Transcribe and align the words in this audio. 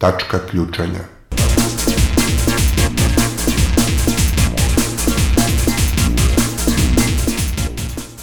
Tačka 0.00 0.38
ključanja. 0.50 1.00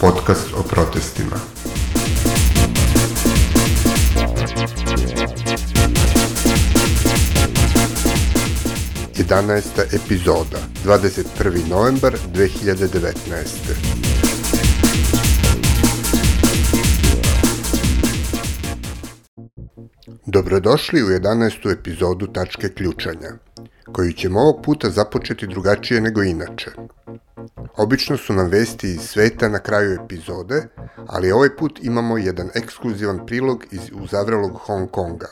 Podcast 0.00 0.46
o 0.56 0.62
protestima. 0.62 1.36
Jedanaesta 9.16 9.82
epizoda, 9.82 10.58
21. 10.84 11.68
novembar 11.68 12.14
2019. 12.34 14.07
Dobrodošli 20.48 21.02
u 21.02 21.06
11. 21.06 21.72
epizodu 21.72 22.26
Tačke 22.26 22.68
ključanja, 22.68 23.28
koju 23.92 24.12
ćemo 24.12 24.40
ovog 24.40 24.62
puta 24.64 24.90
započeti 24.90 25.46
drugačije 25.46 26.00
nego 26.00 26.22
inače. 26.22 26.70
Obično 27.76 28.16
su 28.16 28.32
nam 28.32 28.48
vesti 28.48 28.88
iz 28.88 29.00
sveta 29.00 29.48
na 29.48 29.58
kraju 29.58 29.98
epizode, 30.04 30.66
ali 31.06 31.32
ovaj 31.32 31.56
put 31.56 31.78
imamo 31.82 32.18
jedan 32.18 32.48
ekskluzivan 32.54 33.26
prilog 33.26 33.64
iz 33.70 33.80
uzavrelog 33.92 34.52
Hong 34.54 34.90
Konga, 34.90 35.28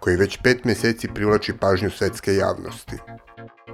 koji 0.00 0.16
već 0.16 0.38
pet 0.42 0.64
meseci 0.64 1.08
privlači 1.14 1.52
pažnju 1.52 1.90
svetske 1.90 2.34
javnosti. 2.34 2.96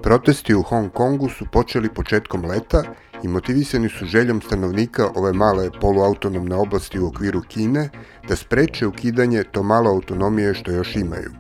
Protesti 0.03 0.55
u 0.55 0.63
Hong 0.63 0.93
Kongu 0.93 1.29
su 1.29 1.47
počeli 1.53 1.95
početkom 1.95 2.45
leta 2.45 2.83
i 3.25 3.29
motivisani 3.29 3.89
su 3.89 4.05
željom 4.05 4.41
stanovnika 4.43 5.11
ove 5.15 5.33
male 5.33 5.71
poluautonomne 5.81 6.55
oblasti 6.57 7.01
u 7.01 7.07
okviru 7.07 7.41
Kine 7.41 7.89
da 8.29 8.37
spreče 8.37 8.87
ukidanje 8.87 9.45
to 9.53 9.63
malo 9.63 9.91
autonomije 9.91 10.55
što 10.55 10.71
još 10.71 10.97
imaju. 10.97 11.31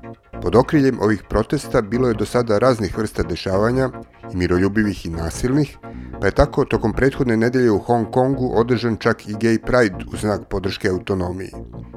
Pod 0.42 0.56
okriljem 0.56 1.00
ovih 1.00 1.22
protesta 1.28 1.82
bilo 1.82 2.08
je 2.08 2.14
do 2.14 2.26
sada 2.26 2.58
raznih 2.58 2.98
vrsta 2.98 3.22
dešavanja, 3.22 3.90
i 4.32 4.36
miroljubivih 4.36 5.06
i 5.06 5.10
nasilnih, 5.10 5.76
pa 6.20 6.26
je 6.26 6.32
tako 6.32 6.64
tokom 6.64 6.92
prethodne 6.92 7.36
nedelje 7.36 7.70
u 7.70 7.78
Hong 7.78 8.10
Kongu 8.10 8.52
održan 8.54 8.96
čak 8.96 9.28
i 9.28 9.34
Gay 9.34 9.58
Pride 9.58 10.04
u 10.12 10.16
znak 10.16 10.48
podrške 10.48 10.88
autonomiji. 10.88 11.50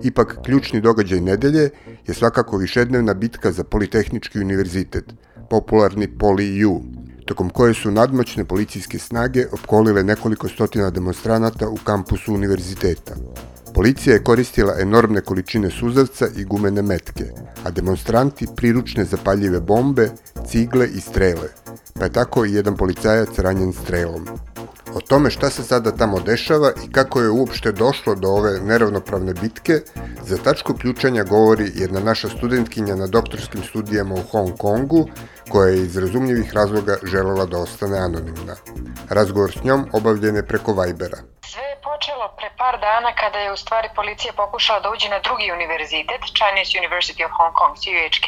Ipak, 0.04 0.38
ključni 0.46 0.82
događaj 0.82 1.22
nedelje 1.22 1.70
je 2.08 2.14
svakako 2.14 2.58
višednevna 2.58 3.14
bitka 3.14 3.52
za 3.52 3.64
Politehnički 3.64 4.40
univerzitet, 4.40 5.14
popularni 5.50 6.08
Poli-U, 6.08 6.82
tokom 7.28 7.50
koje 7.50 7.74
su 7.74 7.92
nadmoćne 7.92 8.46
policijske 8.46 9.00
snage 9.00 9.46
opkolile 9.52 10.04
nekoliko 10.04 10.48
stotina 10.48 10.90
demonstranata 10.90 11.70
u 11.70 11.78
kampusu 11.84 12.34
univerziteta. 12.34 13.16
Policija 13.78 14.14
je 14.14 14.24
koristila 14.24 14.74
enormne 14.80 15.22
količine 15.22 15.70
suzavca 15.70 16.28
i 16.36 16.44
gumene 16.46 16.82
metke, 16.82 17.26
a 17.64 17.72
demonstranti 17.72 18.48
priručne 18.56 19.06
zapaljive 19.06 19.60
bombe, 19.60 20.10
cigle 20.48 20.88
i 20.88 21.02
strele, 21.02 21.50
pa 21.94 22.06
je 22.06 22.12
tako 22.14 22.46
i 22.46 22.54
jedan 22.54 22.78
policajac 22.78 23.40
ranjen 23.40 23.74
strelom. 23.74 24.28
O 24.94 25.02
tome 25.02 25.30
šta 25.30 25.50
se 25.50 25.64
sada 25.64 25.92
tamo 25.92 26.20
dešava 26.20 26.72
i 26.86 26.92
kako 26.92 27.22
je 27.22 27.30
uopšte 27.30 27.72
došlo 27.72 28.16
do 28.16 28.28
ove 28.28 28.60
neravnopravne 28.60 29.34
bitke, 29.34 29.82
za 30.28 30.38
tačku 30.38 30.74
ključanja 30.74 31.24
govori 31.24 31.72
jedna 31.76 32.00
naša 32.00 32.30
studentkinja 32.30 32.96
na 32.96 33.08
doktorskim 33.08 33.64
studijama 33.64 34.16
u 34.16 34.24
Hong 34.32 34.58
Kongu, 34.58 35.08
koja 35.50 35.70
je 35.70 35.84
iz 35.84 35.98
razumljivih 35.98 36.54
razloga 36.54 36.98
želela 37.04 37.46
da 37.46 37.58
ostane 37.58 37.98
anonimna. 37.98 38.56
Razgovor 39.10 39.52
s 39.52 39.64
njom 39.64 39.86
obavljen 39.94 40.36
je 40.36 40.48
preko 40.48 40.82
Vibera. 40.82 41.37
Sve 41.48 41.64
je 41.64 41.76
počelo 41.80 42.26
pre 42.38 42.50
par 42.58 42.76
dana 42.80 43.16
kada 43.16 43.40
je 43.40 43.52
u 43.52 43.58
stvari 43.58 43.90
policija 43.96 44.34
pokušala 44.34 44.80
da 44.80 44.90
uđe 44.92 45.10
na 45.10 45.20
drugi 45.20 45.52
univerzitet, 45.52 46.22
Chinese 46.40 46.80
University 46.80 47.26
of 47.26 47.32
Hong 47.38 47.54
Kong, 47.60 47.74
CUHK, 47.84 48.28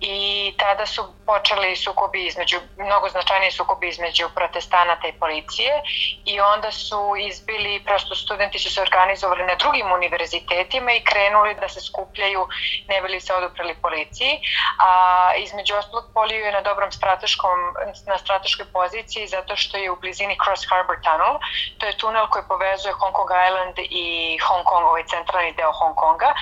i 0.00 0.54
tada 0.58 0.86
su 0.86 1.02
počeli 1.26 1.76
sukobi 1.76 2.26
između, 2.26 2.58
mnogo 2.76 3.08
značajniji 3.08 3.50
sukobi 3.50 3.88
između 3.88 4.28
protestanata 4.34 5.08
i 5.08 5.12
policije. 5.12 5.82
I 6.24 6.40
onda 6.40 6.70
su 6.72 7.14
izbili, 7.18 7.82
prosto 7.84 8.14
studenti 8.14 8.58
su 8.58 8.74
se 8.74 8.82
organizovali 8.82 9.44
na 9.44 9.54
drugim 9.54 9.92
univerzitetima 9.92 10.92
i 10.92 11.04
krenuli 11.04 11.54
da 11.54 11.68
se 11.68 11.80
skupljaju, 11.80 12.48
ne 12.88 13.02
bili 13.02 13.20
se 13.20 13.34
oduprali 13.34 13.74
policiji, 13.82 14.40
a 14.80 14.90
između 15.36 15.74
ostalog 15.74 16.04
Poliju 16.14 16.44
je 16.44 16.52
na 16.52 16.60
dobrom 16.60 16.92
strateškom, 16.92 17.58
na 18.06 18.18
strateškoj 18.18 18.66
poziciji 18.72 19.26
zato 19.26 19.56
što 19.56 19.76
je 19.76 19.90
u 19.90 20.00
blizini 20.00 20.36
Cross 20.44 20.66
Harbor 20.70 20.96
Tunnel, 21.04 21.38
to 21.78 21.86
je 21.86 21.98
tunel 21.98 22.26
koji 22.28 22.44
povezuje 22.48 22.92
Hong 22.92 23.14
Kong 23.14 23.30
Island 23.48 23.74
i 23.78 24.38
Hong 24.38 24.64
Kong, 24.64 24.84
ovaj 24.86 25.04
centralni 25.06 25.52
deo 25.52 25.72
Hong 25.72 25.94
Konga. 25.94 26.34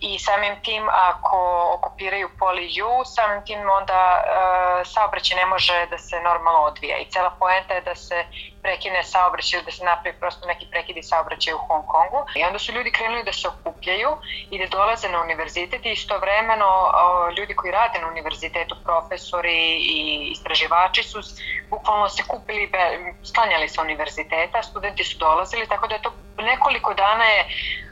I 0.00 0.18
samim 0.18 0.62
tim 0.62 0.88
ako 0.88 1.38
okupiraju 1.74 2.28
Poliju, 2.38 3.03
samim 3.04 3.44
tim 3.44 3.70
onda 3.70 4.00
e, 4.16 4.84
saobraćaj 4.84 5.36
ne 5.36 5.46
može 5.46 5.86
da 5.90 5.98
se 5.98 6.20
normalno 6.20 6.60
odvija 6.60 6.98
i 6.98 7.10
cela 7.10 7.30
poenta 7.38 7.74
je 7.74 7.80
da 7.80 7.94
se 7.94 8.24
prekine 8.62 9.02
saobraćaj, 9.02 9.62
da 9.62 9.70
se 9.70 9.84
napravi 9.84 10.16
prosto 10.20 10.46
neki 10.46 10.66
prekidi 10.70 11.02
saobraćaj 11.02 11.54
u 11.54 11.58
Hong 11.58 11.86
Kongu. 11.86 12.20
I 12.34 12.44
onda 12.44 12.58
su 12.58 12.72
ljudi 12.72 12.92
krenuli 12.92 13.24
da 13.24 13.32
se 13.32 13.48
okupljaju 13.48 14.10
i 14.50 14.58
da 14.58 14.66
dolaze 14.66 15.08
na 15.08 15.20
univerzitet 15.22 15.86
i 15.86 15.92
istovremeno 15.92 16.66
o, 16.66 17.30
ljudi 17.36 17.54
koji 17.54 17.72
rade 17.72 17.98
na 17.98 18.08
univerzitetu, 18.08 18.74
profesori 18.84 19.58
i 19.94 20.28
istraživači 20.34 21.02
su 21.02 21.18
bukvalno 21.70 22.08
se 22.08 22.22
kupili, 22.28 22.70
sklanjali 23.24 23.68
sa 23.68 23.82
univerziteta, 23.82 24.62
studenti 24.62 25.04
su 25.04 25.18
dolazili, 25.18 25.68
tako 25.68 25.86
da 25.86 25.94
je 25.94 26.02
to 26.02 26.12
nekoliko 26.44 26.94
dana 26.94 27.24
je 27.24 27.44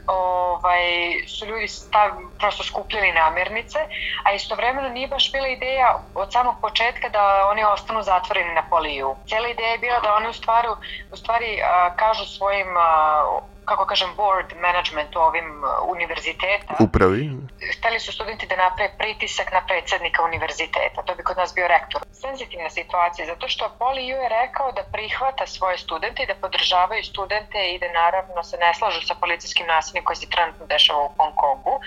ovaj, 0.07 0.83
su 1.27 1.45
ljudi 1.45 1.67
stav, 1.67 2.09
prosto 2.39 2.63
skupljali 2.63 3.11
namirnice, 3.11 3.79
a 4.23 4.33
istovremeno 4.33 4.89
nije 4.89 5.07
baš 5.07 5.31
bila 5.31 5.47
ideja 5.47 5.99
od 6.15 6.33
samog 6.33 6.55
početka 6.61 7.09
da 7.09 7.47
oni 7.51 7.63
ostanu 7.63 8.03
zatvoreni 8.03 8.53
na 8.53 8.63
poliju. 8.69 9.15
Cijela 9.27 9.47
ideja 9.47 9.71
je 9.71 9.77
bila 9.77 9.99
da 9.99 10.15
oni 10.15 10.27
u 10.29 10.33
stvari, 10.33 10.67
u 11.11 11.15
stvari 11.15 11.61
a, 11.63 11.95
kažu 11.95 12.25
svojim 12.25 12.77
a, 12.77 13.23
kako 13.65 13.85
kažem, 13.85 14.09
board 14.15 14.49
management 14.67 15.15
u 15.15 15.19
ovim 15.19 15.63
uh, 15.63 15.69
univerziteta. 15.95 16.73
Upravi. 16.79 17.31
Hteli 17.77 17.99
su 17.99 18.11
studenti 18.11 18.47
da 18.47 18.55
naprave 18.55 18.97
pritisak 18.97 19.51
na 19.51 19.61
predsednika 19.67 20.23
univerziteta, 20.23 21.01
to 21.05 21.15
bi 21.15 21.23
kod 21.23 21.37
nas 21.37 21.53
bio 21.55 21.67
rektor. 21.67 22.01
Senzitivna 22.11 22.69
situacija, 22.69 23.25
zato 23.25 23.47
što 23.47 23.75
PoliU 23.79 24.17
je 24.23 24.29
rekao 24.29 24.71
da 24.71 24.83
prihvata 24.83 25.45
svoje 25.47 25.77
studente 25.77 26.23
i 26.23 26.25
da 26.25 26.35
podržavaju 26.35 27.03
studente 27.03 27.59
i 27.73 27.79
da 27.79 27.91
naravno 27.91 28.43
se 28.43 28.57
ne 28.57 28.73
slažu 28.73 29.01
sa 29.01 29.15
policijskim 29.15 29.67
nasiljem 29.67 30.03
koji 30.03 30.15
se 30.15 30.29
trenutno 30.29 30.65
dešava 30.65 31.01
u 31.03 31.13
Hong 31.17 31.35
Kongu, 31.35 31.79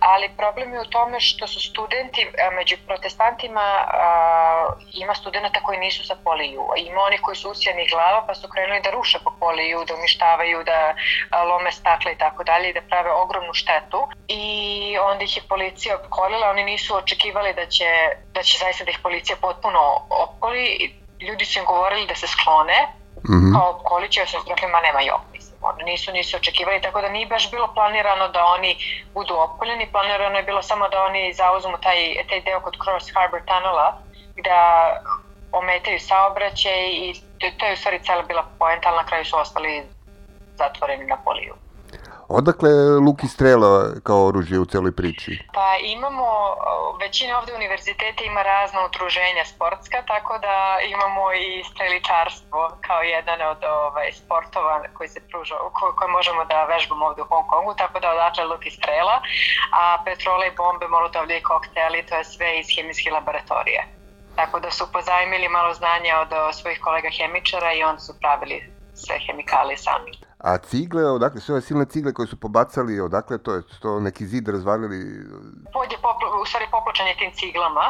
ali 0.00 0.36
problem 0.36 0.74
je 0.74 0.80
u 0.80 0.90
tome 0.96 1.20
što 1.20 1.46
su 1.46 1.60
studenti 1.60 2.30
među 2.58 2.76
protestantima 2.86 3.60
a, 3.60 4.66
ima 4.92 5.14
studenta 5.14 5.60
koji 5.62 5.78
nisu 5.78 6.06
sa 6.06 6.16
PoliU, 6.24 6.62
ima 6.76 7.00
oni 7.00 7.18
koji 7.18 7.36
su 7.36 7.50
usijani 7.50 7.88
glava 7.92 8.24
pa 8.26 8.34
su 8.34 8.48
krenuli 8.48 8.80
da 8.80 8.90
ruše 8.90 9.18
po 9.24 9.30
PoliU, 9.40 9.84
da 9.84 9.94
uništavaju, 9.94 10.64
da 10.64 10.94
lome 11.50 11.72
stakle 11.72 12.12
i 12.12 12.18
tako 12.18 12.44
dalje 12.44 12.70
i 12.70 12.72
da 12.72 12.80
prave 12.80 13.10
ogromnu 13.10 13.54
štetu. 13.54 14.08
I 14.28 14.44
onda 14.98 15.24
ih 15.24 15.36
je 15.36 15.42
policija 15.48 15.96
opkolila, 15.96 16.50
oni 16.50 16.64
nisu 16.64 16.96
očekivali 16.96 17.54
da 17.54 17.66
će, 17.66 17.90
da 18.32 18.42
će 18.42 18.58
zaista 18.58 18.84
da 18.84 18.90
ih 18.90 18.98
policija 19.02 19.36
potpuno 19.40 19.80
opkoli, 20.10 20.94
ljudi 21.20 21.44
su 21.44 21.58
im 21.58 21.64
govorili 21.64 22.06
da 22.06 22.14
se 22.14 22.26
sklone, 22.26 22.78
mm 23.28 23.32
-hmm. 23.32 23.52
kao 23.52 23.70
opkoliće, 23.70 24.26
sam 24.26 24.40
rekli, 24.48 24.68
ma 24.68 24.80
nema 24.80 25.00
jok, 25.00 25.20
mislim, 25.32 25.56
oni 25.62 25.84
nisu, 25.84 26.12
nisu 26.12 26.36
očekivali, 26.36 26.80
tako 26.82 27.00
da 27.00 27.08
nije 27.08 27.26
baš 27.26 27.50
bilo 27.50 27.74
planirano 27.74 28.28
da 28.28 28.44
oni 28.44 28.76
budu 29.14 29.34
opkoljeni, 29.34 29.92
planirano 29.92 30.36
je 30.36 30.42
bilo 30.42 30.62
samo 30.62 30.88
da 30.88 31.02
oni 31.02 31.32
zauzmu 31.32 31.78
taj, 31.80 31.98
taj 32.28 32.40
deo 32.40 32.60
kod 32.60 32.76
Cross 32.84 33.12
Harbor 33.14 33.40
Tunnela, 33.46 33.98
da 34.44 34.60
ometaju 35.52 36.00
saobraćaj 36.00 36.86
i 36.86 37.14
to, 37.38 37.46
to 37.58 37.66
je 37.66 37.72
u 37.72 37.76
stvari 37.76 38.04
cela 38.04 38.22
bila 38.22 38.44
poenta, 38.58 38.88
ali 38.88 38.96
na 38.96 39.06
kraju 39.06 39.24
su 39.24 39.36
ostali 39.38 39.82
zatvoreni 40.56 41.06
na 41.06 41.16
poliju. 41.24 41.54
Odakle 42.28 42.70
luki 43.06 43.28
strela 43.28 43.72
kao 44.02 44.26
oružje 44.26 44.58
u 44.58 44.64
celoj 44.64 44.92
priči? 44.96 45.38
Pa 45.54 45.76
imamo, 45.96 46.26
većina 47.00 47.38
ovde 47.38 47.54
univerziteta 47.54 48.24
ima 48.24 48.42
razna 48.42 48.84
utruženja 48.84 49.44
sportska, 49.44 50.02
tako 50.06 50.38
da 50.38 50.78
imamo 50.94 51.32
i 51.32 51.64
streličarstvo 51.70 52.70
kao 52.86 53.00
jedan 53.02 53.40
od 53.52 53.64
ovaj, 53.64 54.12
sportova 54.12 54.82
koji 54.94 55.08
se 55.08 55.20
pruža, 55.28 55.54
ko, 55.72 55.94
koje 55.96 56.10
možemo 56.10 56.44
da 56.44 56.64
vežbamo 56.64 57.06
ovde 57.06 57.22
u 57.22 57.28
Hong 57.30 57.46
Kongu, 57.46 57.74
tako 57.74 58.00
da 58.00 58.10
odatle 58.10 58.44
luki 58.44 58.70
strela, 58.70 59.16
a 59.80 60.02
petrole 60.04 60.46
i 60.48 60.56
bombe, 60.56 60.88
molotovlje 60.88 61.38
i 61.38 61.42
kokteli, 61.42 62.06
to 62.06 62.16
je 62.16 62.24
sve 62.24 62.58
iz 62.58 62.66
hemijske 62.76 63.10
laboratorije. 63.10 63.80
Tako 64.36 64.60
da 64.60 64.70
su 64.70 64.92
pozajmili 64.92 65.48
malo 65.48 65.74
znanja 65.74 66.14
od 66.20 66.30
svojih 66.54 66.80
kolega 66.80 67.08
hemičara 67.18 67.72
i 67.72 67.82
onda 67.82 68.00
su 68.00 68.12
pravili 68.20 68.72
sve 68.94 69.18
hemikalije 69.26 69.76
sami. 69.76 70.25
A 70.46 70.58
cigle, 70.58 71.02
odakle, 71.10 71.40
sve 71.40 71.54
ove 71.54 71.62
silne 71.62 71.84
cigle 71.84 72.12
koje 72.14 72.26
su 72.26 72.36
pobacali, 72.40 73.00
odakle 73.00 73.38
to 73.38 73.54
je, 73.54 73.62
to 73.82 74.00
neki 74.00 74.26
zid 74.26 74.48
razvalili? 74.48 74.98
Pod 75.72 75.92
je 75.92 75.98
poplo, 76.02 76.26
u 76.42 76.46
stvari 76.46 76.66
popločan 76.70 77.06
je 77.06 77.16
tim 77.16 77.32
ciglama, 77.34 77.86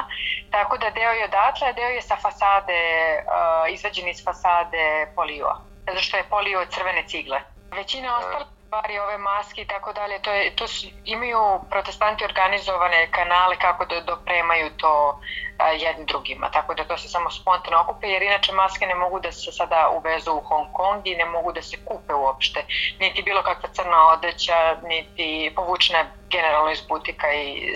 tako 0.50 0.78
da 0.78 0.90
deo 0.90 1.12
je 1.18 1.24
odatle, 1.24 1.72
deo 1.72 1.90
je 1.96 2.02
sa 2.02 2.16
fasade, 2.16 2.80
uh, 3.20 3.74
izvađen 3.74 4.08
iz 4.08 4.24
fasade 4.24 5.12
polio, 5.16 5.50
zato 5.86 6.00
što 6.00 6.16
je 6.16 6.30
polio 6.30 6.66
crvene 6.74 7.04
cigle. 7.08 7.38
Većina 7.80 8.18
ostalih 8.18 8.55
stvari, 8.66 8.98
ove 8.98 9.18
maske 9.18 9.62
i 9.62 9.66
tako 9.66 9.92
dalje, 9.92 10.22
to, 10.22 10.32
je, 10.32 10.56
to 10.56 10.68
su, 10.68 10.86
imaju 11.04 11.40
protestanti 11.70 12.24
organizovane 12.24 13.10
kanale 13.10 13.56
kako 13.56 13.84
da 13.84 14.00
dopremaju 14.00 14.70
to 14.76 15.20
a, 15.58 15.68
jedni 15.70 16.04
drugima, 16.04 16.50
tako 16.50 16.74
da 16.74 16.84
to 16.84 16.98
se 16.98 17.08
samo 17.08 17.30
spontano 17.30 17.76
okupe, 17.80 18.06
jer 18.08 18.22
inače 18.22 18.52
maske 18.52 18.86
ne 18.86 18.94
mogu 18.94 19.20
da 19.20 19.32
se 19.32 19.52
sada 19.52 19.80
uvezu 19.98 20.32
u 20.32 20.40
Hong 20.48 20.68
Kong 20.72 21.06
i 21.06 21.16
ne 21.16 21.24
mogu 21.24 21.52
da 21.52 21.62
se 21.62 21.76
kupe 21.84 22.14
uopšte, 22.14 22.60
niti 23.00 23.22
bilo 23.22 23.42
kakva 23.42 23.68
crna 23.72 24.08
odeća, 24.08 24.76
niti 24.82 25.52
povučena 25.56 26.04
generalno 26.30 26.70
iz 26.70 26.80
butika 26.88 27.32
i 27.32 27.74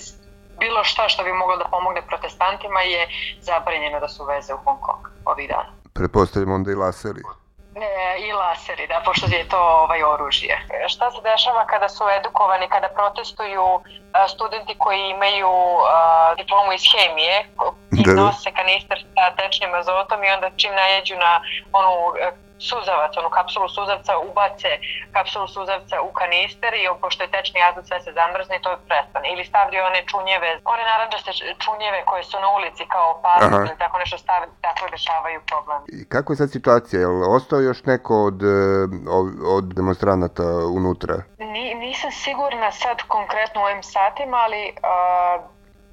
bilo 0.61 0.85
šta 0.85 1.09
što 1.09 1.25
bi 1.25 1.33
moglo 1.33 1.57
da 1.57 1.65
pomogne 1.65 2.03
protestantima 2.07 2.81
je 2.81 3.09
zabranjeno 3.41 4.01
da 4.01 4.09
se 4.09 4.23
uveze 4.23 4.55
u 4.55 4.63
Hong 4.65 4.81
Kong 4.81 5.03
ovih 5.25 5.49
dana. 5.49 5.73
Prepostavljamo 5.95 6.55
onda 6.55 6.71
i 6.71 6.75
laseri. 6.75 7.23
E, 7.75 8.19
I 8.19 8.32
laseri, 8.32 8.87
da, 8.87 9.02
pošto 9.05 9.26
je 9.26 9.49
to 9.49 9.61
ovaj 9.61 10.02
oružje. 10.02 10.58
Šta 10.88 11.11
se 11.11 11.20
dešava 11.22 11.67
kada 11.67 11.88
su 11.88 12.05
edukovani, 12.19 12.69
kada 12.69 12.88
protestuju 12.88 13.81
a, 14.12 14.28
studenti 14.28 14.75
koji 14.78 15.11
imaju 15.11 15.52
a, 15.90 16.34
diplomu 16.37 16.72
iz 16.72 16.82
hemije 16.93 17.46
i 17.93 18.02
Da, 18.02 18.12
da. 18.12 18.20
nose 18.22 18.52
kanister 18.52 19.05
sa 19.14 19.37
tečnim 19.37 19.75
azotom 19.75 20.25
i 20.25 20.31
onda 20.31 20.50
čim 20.56 20.75
najeđu 20.75 21.17
na 21.17 21.40
onu 21.72 21.93
e, 22.20 22.32
suzavac, 22.69 23.12
onu 23.17 23.31
kapsulu 23.39 23.69
suzavca, 23.69 24.12
ubace 24.29 24.71
kapsulu 25.17 25.47
suzavca 25.49 25.97
u 26.09 26.11
kanister 26.21 26.73
i 26.75 26.83
pošto 27.03 27.21
je 27.25 27.33
tečni 27.35 27.59
azot 27.69 27.87
sve 27.87 27.99
se 28.05 28.11
zamrzne 28.19 28.55
i 28.57 28.62
to 28.65 28.71
prestane. 28.89 29.27
Ili 29.33 29.45
stavljaju 29.51 29.85
one 29.91 30.01
čunjeve, 30.11 30.49
one 30.75 30.83
naranđaste 30.93 31.31
čunjeve 31.65 31.99
koje 32.11 32.23
su 32.25 32.37
na 32.45 32.49
ulici 32.59 32.83
kao 32.95 33.09
Aha. 33.25 33.57
ili 33.69 33.79
tako 33.79 33.99
nešto 33.99 34.19
stave, 34.19 34.47
tako 34.67 34.83
rešavaju 34.95 35.41
problem. 35.51 35.81
I 35.99 36.09
kako 36.12 36.33
je 36.33 36.37
sad 36.37 36.51
situacija? 36.51 37.01
Je 37.01 37.07
li 37.07 37.27
ostao 37.39 37.61
još 37.61 37.81
neko 37.85 38.15
od, 38.29 38.39
e, 38.43 38.57
od 39.56 39.65
demonstranata 39.79 40.47
unutra? 40.79 41.17
Ni, 41.39 41.75
nisam 41.75 42.11
sigurna 42.11 42.71
sad 42.73 42.97
konkretno 43.17 43.61
u 43.61 43.65
ovim 43.65 43.83
satima, 43.83 44.37
ali 44.37 44.63
a, 44.83 45.39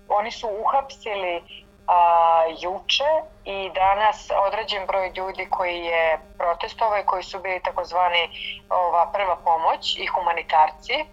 oni 0.08 0.32
su 0.32 0.48
uhapsili 0.64 1.34
a, 1.88 2.44
juče 2.60 3.12
i 3.46 3.72
danas 3.76 4.32
određen 4.48 4.86
broj 4.88 5.12
ljudi 5.16 5.48
koji 5.50 5.80
je 5.80 6.20
protestovao 6.38 7.00
i 7.00 7.06
koji 7.06 7.24
su 7.24 7.40
bili 7.40 7.60
takozvani 7.64 8.30
ova 8.70 9.12
prva 9.14 9.36
pomoć 9.36 9.98
i 9.98 10.06
humanitarci. 10.06 11.06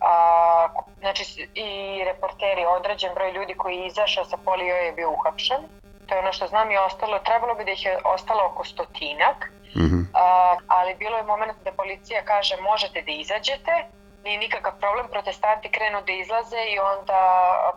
A, 0.00 0.68
znači 0.98 1.48
i 1.54 2.04
reporteri, 2.04 2.64
određen 2.66 3.14
broj 3.14 3.32
ljudi 3.32 3.54
koji 3.54 3.76
je 3.76 3.86
izašao 3.86 4.24
sa 4.24 4.36
polio 4.44 4.74
je 4.74 4.92
bio 4.92 5.10
uhapšen. 5.10 5.62
To 6.06 6.14
je 6.14 6.20
ono 6.20 6.32
što 6.32 6.46
znam 6.46 6.70
i 6.70 6.76
ostalo, 6.76 7.18
trebalo 7.18 7.54
bi 7.54 7.64
da 7.64 7.70
ih 7.70 7.84
je 7.84 7.98
ostalo 8.04 8.44
oko 8.44 8.64
stotinak. 8.64 9.50
Mhm. 9.76 10.00
A, 10.14 10.56
ali 10.66 10.94
bilo 10.94 11.16
je 11.16 11.22
moment 11.22 11.58
da 11.64 11.72
policija 11.72 12.24
kaže 12.24 12.56
možete 12.60 13.02
da 13.02 13.12
izađete, 13.12 13.84
nije 14.24 14.38
nikakav 14.38 14.72
problem, 14.82 15.06
protestanti 15.14 15.68
krenu 15.76 15.98
da 16.06 16.12
izlaze 16.12 16.60
i 16.74 16.76
onda 16.92 17.20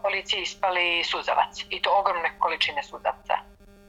policija 0.04 0.42
ispali 0.42 1.04
suzavac. 1.12 1.54
I 1.76 1.82
to 1.82 1.90
ogromne 2.00 2.30
količine 2.40 2.84
suzavca 2.84 3.36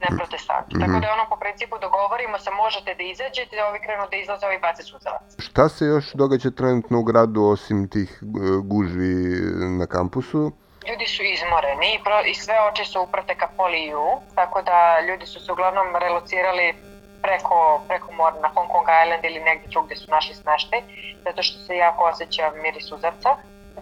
na 0.03 0.17
protestantu. 0.17 0.71
Mhm. 0.75 0.81
Tako 0.81 0.99
da 0.99 1.07
je 1.07 1.13
ono 1.17 1.25
po 1.29 1.37
principu 1.43 1.75
dogovorimo 1.85 2.37
se 2.39 2.51
možete 2.63 2.95
da 2.99 3.03
izađete, 3.03 3.63
ovi 3.69 3.79
krenu 3.85 4.03
da 4.11 4.15
izlaze, 4.17 4.45
ovi 4.45 4.59
bace 4.59 4.83
suzavac. 4.83 5.27
Šta 5.47 5.69
se 5.69 5.85
još 5.85 6.05
događa 6.21 6.49
trenutno 6.59 6.99
u 6.99 7.03
gradu 7.03 7.41
osim 7.53 7.89
tih 7.95 8.09
e, 8.11 8.25
gužvi 8.73 9.13
na 9.79 9.85
kampusu? 9.95 10.51
Ljudi 10.89 11.05
su 11.15 11.23
izmoreni 11.23 11.87
i, 11.95 12.03
pro, 12.03 12.17
i 12.31 12.33
sve 12.33 12.55
oči 12.69 12.85
su 12.85 13.01
uprte 13.01 13.35
ka 13.41 13.47
poliju, 13.57 14.05
tako 14.35 14.61
da 14.61 14.77
ljudi 15.07 15.25
su 15.25 15.39
se 15.45 15.51
uglavnom 15.51 15.87
relocirali 15.95 16.75
preko, 17.25 17.81
preko 17.87 18.11
mora 18.11 18.37
na 18.45 18.49
Hong 18.55 18.69
Kong 18.73 18.87
Island 19.03 19.23
ili 19.25 19.39
negdje 19.49 19.67
drugdje 19.73 19.95
su 19.97 20.07
našli 20.11 20.35
smeštaj, 20.35 20.81
zato 21.25 21.39
što 21.43 21.57
se 21.65 21.73
jako 21.85 22.01
osjeća 22.11 22.51
miris 22.63 22.85
suzavca. 22.89 23.29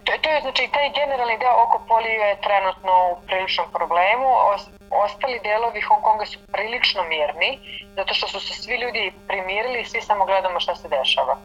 To, 0.04 0.12
to 0.22 0.28
je 0.30 0.40
znači 0.40 0.62
taj 0.74 0.88
generalni 1.00 1.36
deo 1.42 1.54
oko 1.64 1.78
poliju 1.90 2.20
je 2.28 2.40
trenutno 2.46 2.92
u 3.12 3.14
priličnom 3.26 3.68
problemu. 3.76 4.28
Os, 4.50 4.62
ostali 5.06 5.44
delovi 5.48 5.80
Hong 5.88 6.02
Konga 6.06 6.26
su 6.32 6.38
prilično 6.54 7.02
mirni, 7.12 7.50
zato 7.98 8.14
što 8.14 8.26
su 8.32 8.38
se 8.46 8.52
svi 8.62 8.76
ljudi 8.82 9.12
primirili 9.28 9.78
i 9.80 9.88
svi 9.90 10.00
samo 10.08 10.22
gledamo 10.30 10.60
šta 10.60 10.74
se 10.80 10.88
dešava. 10.88 11.36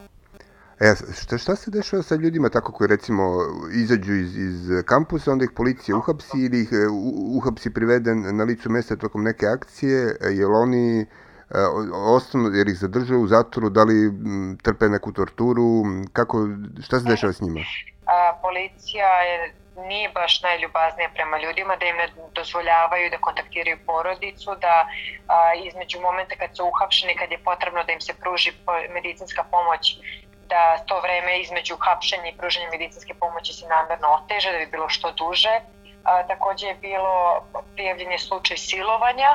E, 0.80 0.94
šta, 1.22 1.38
šta 1.38 1.56
se 1.56 1.70
dešava 1.70 2.02
sa 2.02 2.14
ljudima 2.14 2.48
tako 2.48 2.72
koji 2.72 2.88
recimo 2.88 3.22
izađu 3.74 4.12
iz, 4.14 4.36
iz 4.36 4.84
kampusa, 4.86 5.32
onda 5.32 5.44
ih 5.44 5.50
policija 5.56 5.96
uhapsi 5.96 6.38
ili 6.46 6.62
ih 6.62 6.68
e, 6.72 6.86
uhapsi 7.38 7.74
priveden 7.74 8.36
na 8.36 8.44
licu 8.44 8.70
mesta 8.70 8.96
tokom 8.96 9.22
neke 9.22 9.46
akcije, 9.46 10.16
e, 10.20 10.28
jel 10.28 10.54
oni 10.54 11.06
ostanu, 11.94 12.50
jer 12.54 12.68
ih 12.68 12.78
zadržaju 12.78 13.20
u 13.20 13.26
zatvoru, 13.26 13.70
da 13.70 13.84
li 13.84 14.06
m, 14.06 14.58
trpe 14.62 14.88
neku 14.88 15.12
torturu, 15.12 15.82
m, 15.84 16.04
kako, 16.12 16.38
šta 16.84 17.00
se 17.00 17.08
dešava 17.08 17.32
s 17.32 17.40
njima? 17.40 17.60
a, 18.06 18.38
policija 18.42 19.22
je 19.22 19.52
nije 19.76 20.08
baš 20.08 20.42
najljubaznija 20.42 21.08
prema 21.14 21.38
ljudima, 21.38 21.76
da 21.76 21.86
im 21.86 21.96
ne 21.96 22.08
dozvoljavaju 22.34 23.10
da 23.10 23.18
kontaktiraju 23.18 23.78
porodicu, 23.86 24.50
da 24.60 24.86
a, 25.28 25.54
između 25.54 26.00
momenta 26.00 26.34
kad 26.36 26.56
su 26.56 26.64
uhapšeni, 26.64 27.16
kad 27.16 27.30
je 27.30 27.38
potrebno 27.38 27.84
da 27.84 27.92
im 27.92 28.00
se 28.00 28.14
pruži 28.14 28.52
medicinska 28.94 29.44
pomoć, 29.50 29.98
da 30.48 30.78
to 30.86 31.00
vreme 31.00 31.40
između 31.40 31.76
hapšenja 31.80 32.28
i 32.28 32.36
pružanja 32.36 32.68
medicinske 32.70 33.14
pomoći 33.14 33.52
se 33.52 33.66
namerno 33.66 34.08
oteže, 34.08 34.52
da 34.52 34.58
bi 34.58 34.66
bilo 34.66 34.88
što 34.88 35.12
duže. 35.12 35.60
A, 36.04 36.26
takođe 36.26 36.66
je 36.66 36.74
bilo 36.74 37.14
prijavljen 37.74 38.12
je 38.12 38.18
slučaj 38.18 38.56
silovanja, 38.56 39.30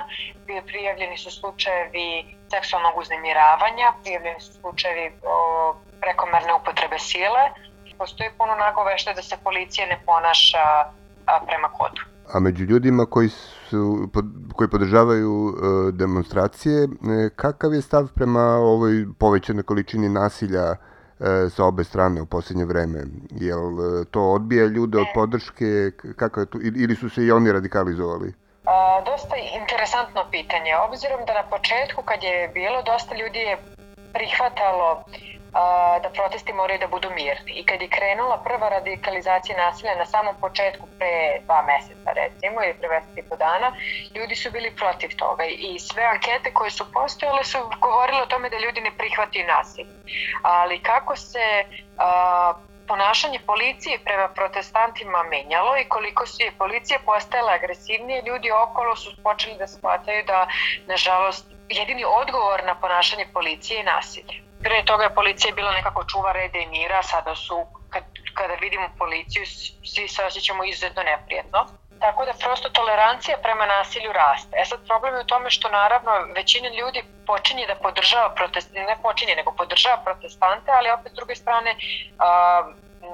prijavljeni 0.65 1.17
su 1.17 1.31
slučajevi 1.31 2.37
seksualnog 2.53 2.97
uznemiravanja, 2.97 3.87
prijavljeni 4.01 4.39
su 4.39 4.53
slučajevi 4.53 5.11
prekomerne 6.01 6.53
upotrebe 6.53 6.99
sile, 6.99 7.43
postoji 7.97 8.29
puno 8.37 8.55
nagovešta 8.55 9.13
da 9.13 9.21
se 9.21 9.35
policija 9.43 9.87
ne 9.87 9.99
ponaša 10.05 10.65
a, 11.25 11.39
prema 11.47 11.67
kodu. 11.77 12.01
A 12.33 12.39
među 12.39 12.63
ljudima 12.63 13.05
koji 13.05 13.29
su 13.29 14.09
koji 14.55 14.69
podržavaju 14.69 15.33
e, 15.49 15.91
demonstracije, 15.91 16.83
e, 16.83 16.87
kakav 17.35 17.73
je 17.73 17.81
stav 17.81 18.07
prema 18.15 18.41
ovoj 18.41 19.05
povećanoj 19.19 19.63
količini 19.63 20.09
nasilja 20.09 20.75
sa 21.49 21.65
obe 21.65 21.83
strane 21.83 22.21
u 22.21 22.25
posljednje 22.25 22.65
vreme? 22.65 23.03
Jel 23.31 23.59
e, 23.59 24.05
to 24.11 24.21
odbija 24.21 24.65
ljude 24.65 24.97
od 24.97 25.07
podrške? 25.13 25.91
Kako 26.15 26.39
je 26.39 26.45
tu, 26.45 26.59
ili 26.61 26.95
su 26.95 27.09
se 27.09 27.25
i 27.25 27.31
oni 27.31 27.51
radikalizovali? 27.51 28.33
A, 28.65 29.01
dosta 29.05 29.35
interesantno 29.61 30.21
pitanje. 30.31 30.71
Obzirom 30.89 31.19
da 31.27 31.33
na 31.33 31.49
početku 31.49 32.01
kad 32.05 32.23
je 32.23 32.47
bilo, 32.53 32.83
dosta 32.83 33.15
ljudi 33.15 33.39
je 33.39 33.57
prihvatalo 34.13 35.03
a, 35.53 35.99
da 36.03 36.09
protesti 36.09 36.53
moraju 36.53 36.79
da 36.79 36.87
budu 36.87 37.09
mirni. 37.09 37.51
I 37.51 37.65
kad 37.65 37.81
je 37.81 37.89
krenula 37.89 38.37
prva 38.43 38.69
radikalizacija 38.69 39.57
nasilja 39.57 39.95
na 39.95 40.05
samom 40.05 40.35
početku 40.41 40.87
pre 40.97 41.39
dva 41.45 41.61
meseca 41.61 42.11
recimo 42.11 42.63
ili 42.63 42.73
pre 42.73 42.89
mesec 42.89 43.17
i 43.17 43.29
po 43.29 43.35
dana, 43.35 43.75
ljudi 44.15 44.35
su 44.35 44.51
bili 44.51 44.75
protiv 44.75 45.09
toga 45.17 45.43
i 45.45 45.79
sve 45.79 46.03
ankete 46.03 46.53
koje 46.53 46.71
su 46.71 46.91
postojale 46.91 47.43
su 47.43 47.57
govorile 47.81 48.21
o 48.21 48.31
tome 48.33 48.49
da 48.49 48.57
ljudi 48.59 48.81
ne 48.81 48.91
prihvataju 48.97 49.47
nasilje. 49.47 49.93
Ali 50.41 50.83
kako 50.83 51.15
se 51.15 51.65
a, 51.97 52.53
ponašanje 52.89 53.39
policije 53.39 53.99
prema 54.05 54.27
protestantima 54.27 55.23
menjalo 55.23 55.77
i 55.77 55.89
koliko 55.89 56.25
su 56.27 56.43
je 56.43 56.57
policija 56.57 56.99
postajala 57.05 57.51
agresivnije, 57.51 58.23
ljudi 58.27 58.51
okolo 58.51 58.95
su 58.95 59.09
počeli 59.23 59.57
da 59.57 59.67
shvataju 59.67 60.23
da, 60.27 60.47
nažalost, 60.87 61.45
jedini 61.69 62.03
odgovor 62.21 62.63
na 62.65 62.75
ponašanje 62.75 63.25
policije 63.33 63.77
je 63.77 63.83
nasilje. 63.83 64.48
Pre 64.63 64.83
toga 64.85 65.03
je 65.03 65.15
policija 65.19 65.55
bila 65.55 65.71
nekako 65.71 66.03
čuva 66.03 66.31
reda 66.31 66.57
i 66.57 66.67
mira, 66.67 67.03
sada 67.03 67.35
su, 67.35 67.65
kad, 67.89 68.03
kada 68.33 68.53
vidimo 68.53 68.87
policiju, 68.97 69.43
svi 69.91 70.07
se 70.07 70.25
osjećamo 70.25 70.63
izuzetno 70.63 71.03
neprijatno. 71.03 71.59
Tako 71.99 72.25
da 72.25 72.33
prosto 72.43 72.69
tolerancija 72.69 73.37
prema 73.45 73.65
nasilju 73.65 74.11
raste. 74.13 74.53
E 74.61 74.65
sad 74.65 74.79
problem 74.87 75.13
je 75.15 75.21
u 75.21 75.31
tome 75.33 75.49
što 75.49 75.69
naravno 75.69 76.11
većina 76.35 76.69
ljudi 76.79 77.03
počinje 77.27 77.65
da 77.67 77.75
podržava 77.75 78.29
protestante, 78.39 78.79
ne 78.91 78.97
počinje 79.01 79.35
nego 79.35 79.51
podržava 79.51 79.97
protestante, 80.07 80.71
ali 80.77 80.95
opet 80.97 81.11
s 81.11 81.15
druge 81.15 81.35
strane 81.35 81.71
a, 82.19 82.29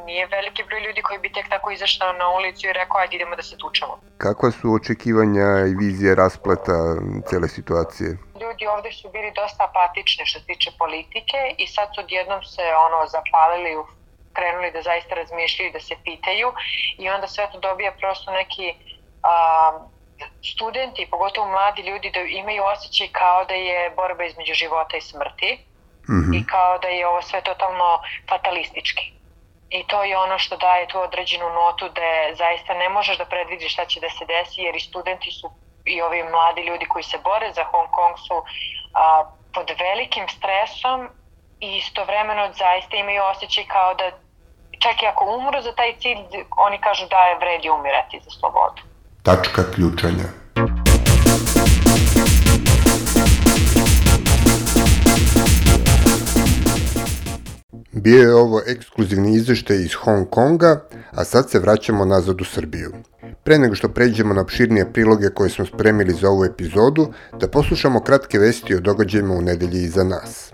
nije 0.06 0.28
veliki 0.28 0.64
broj 0.68 0.82
ljudi 0.82 1.02
koji 1.02 1.20
bi 1.20 1.34
tek 1.34 1.50
tako 1.50 1.72
izašao 1.72 2.14
na 2.14 2.30
ulicu 2.30 2.68
i 2.68 2.74
rekao 2.74 2.98
ajde 3.00 3.16
idemo 3.16 3.36
da 3.36 3.44
se 3.44 3.58
tučemo. 3.58 4.00
Kakva 4.18 4.52
su 4.52 4.74
očekivanja 4.74 5.48
i 5.70 5.76
vizije 5.76 6.16
raspleta 6.16 6.78
cele 7.30 7.48
situacije? 7.48 8.18
Ljudi 8.36 8.68
ovde 8.68 8.92
su 8.92 9.10
bili 9.10 9.32
dosta 9.32 9.64
apatični 9.64 10.26
što 10.26 10.40
se 10.40 10.46
tiče 10.46 10.72
politike 10.78 11.38
i 11.58 11.68
sad 11.68 11.90
su 11.96 12.02
odjednom 12.02 12.44
se 12.44 12.62
ono 12.86 13.08
zapalili, 13.08 13.76
u- 13.76 13.88
krenuli 14.34 14.72
da 14.72 14.82
zaista 14.82 15.16
razmišljaju, 15.16 15.72
da 15.72 15.80
se 15.80 15.96
pitaju 16.04 16.54
i 16.98 17.10
onda 17.10 17.28
sve 17.28 17.50
to 17.52 17.60
dobija 17.60 17.92
prosto 17.92 18.32
neki 18.32 18.74
a, 19.24 19.36
studenti, 20.44 21.08
pogotovo 21.12 21.48
mladi 21.48 21.82
ljudi 21.82 22.12
da 22.12 22.20
imaju 22.20 22.64
osjećaj 22.64 23.08
kao 23.08 23.46
da 23.46 23.54
je 23.54 23.90
borba 23.90 24.24
između 24.24 24.54
života 24.54 24.98
i 24.98 25.02
smrti 25.02 25.60
Mhm. 26.10 26.34
i 26.34 26.46
kao 26.48 26.78
da 26.78 26.88
je 26.88 27.08
ovo 27.08 27.22
sve 27.22 27.42
totalno 27.42 28.00
fatalistički. 28.30 29.12
I 29.70 29.88
to 29.88 30.04
je 30.04 30.18
ono 30.18 30.38
što 30.40 30.58
daje 30.58 30.88
tu 30.88 31.00
određenu 31.00 31.50
notu 31.50 31.90
da 31.90 32.02
zaista 32.36 32.74
ne 32.74 32.90
možeš 32.90 33.18
da 33.18 33.26
predvidiš 33.26 33.74
šta 33.74 33.86
će 33.86 34.00
da 34.00 34.10
se 34.10 34.26
desi 34.26 34.62
jer 34.62 34.76
i 34.76 34.80
studenti 34.80 35.32
su 35.32 35.52
i 35.86 36.02
ovi 36.02 36.24
mladi 36.24 36.62
ljudi 36.62 36.86
koji 36.86 37.04
se 37.04 37.18
bore 37.24 37.48
za 37.58 37.64
Hong 37.72 37.90
Kong 37.98 38.16
su 38.28 38.38
a, 38.94 39.24
pod 39.54 39.68
velikim 39.80 40.26
stresom 40.38 41.10
i 41.60 41.78
istovremeno 41.78 42.44
zaista 42.62 42.98
imaju 42.98 43.22
osjećaj 43.32 43.66
kao 43.76 43.94
da 43.94 44.06
čak 44.80 45.04
i 45.04 45.08
ako 45.08 45.24
umru 45.38 45.62
za 45.62 45.72
taj 45.76 45.92
cilj, 46.02 46.22
oni 46.68 46.78
kažu 46.82 47.06
da 47.08 47.20
je 47.30 47.38
vredi 47.38 47.70
umirati 47.70 48.20
za 48.26 48.30
slobodu. 48.30 48.82
Tačka 49.24 49.62
ključanja 49.74 50.28
Bio 58.06 58.22
je 58.22 58.36
ovo 58.36 58.62
ekskluzivni 58.68 59.36
izveštaj 59.36 59.78
iz 59.78 59.94
Hong 59.94 60.30
Konga, 60.30 60.82
a 61.12 61.24
sad 61.24 61.50
se 61.50 61.60
vraćamo 61.60 62.06
nazad 62.06 62.42
u 62.42 62.44
Srbiju. 62.44 62.92
Pre 63.44 63.58
nego 63.60 63.76
što 63.76 63.90
pređemo 63.90 64.34
na 64.34 64.42
opširnije 64.42 64.94
priloge 64.94 65.30
koje 65.30 65.50
smo 65.50 65.66
spremili 65.66 66.14
za 66.14 66.30
ovu 66.30 66.46
epizodu, 66.46 67.08
da 67.40 67.48
poslušamo 67.48 68.00
kratke 68.00 68.40
vesti 68.40 68.76
o 68.76 68.80
događajima 68.80 69.34
u 69.34 69.42
nedelji 69.42 69.84
iza 69.84 70.04
nas. 70.04 70.52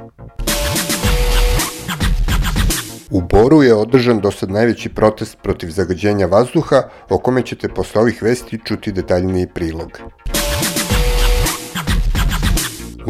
U 3.10 3.22
Boru 3.22 3.63
je 3.63 3.74
održan 3.74 4.20
do 4.20 4.31
sad 4.31 4.51
najveći 4.51 4.89
protest 4.89 5.38
protiv 5.43 5.70
zagađenja 5.70 6.25
vazduha, 6.25 6.84
o 7.10 7.17
kome 7.17 7.41
ćete 7.41 7.67
posle 7.67 8.01
ovih 8.01 8.24
vesti 8.24 8.60
čuti 8.65 8.91
detaljniji 8.91 9.48
prilog. 9.53 10.00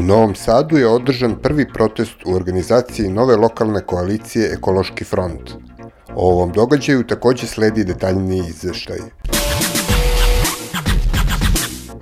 U 0.01 0.03
Novom 0.03 0.35
Sadu 0.35 0.77
je 0.77 0.87
održan 0.87 1.35
prvi 1.41 1.65
protest 1.73 2.25
u 2.25 2.33
organizaciji 2.33 3.09
nove 3.09 3.35
lokalne 3.35 3.81
koalicije 3.81 4.49
Ekološki 4.53 5.03
front. 5.03 5.51
O 6.15 6.31
ovom 6.31 6.51
događaju 6.51 7.03
takođe 7.07 7.47
sledi 7.47 7.83
detaljniji 7.83 8.43
izveštaj. 8.49 8.97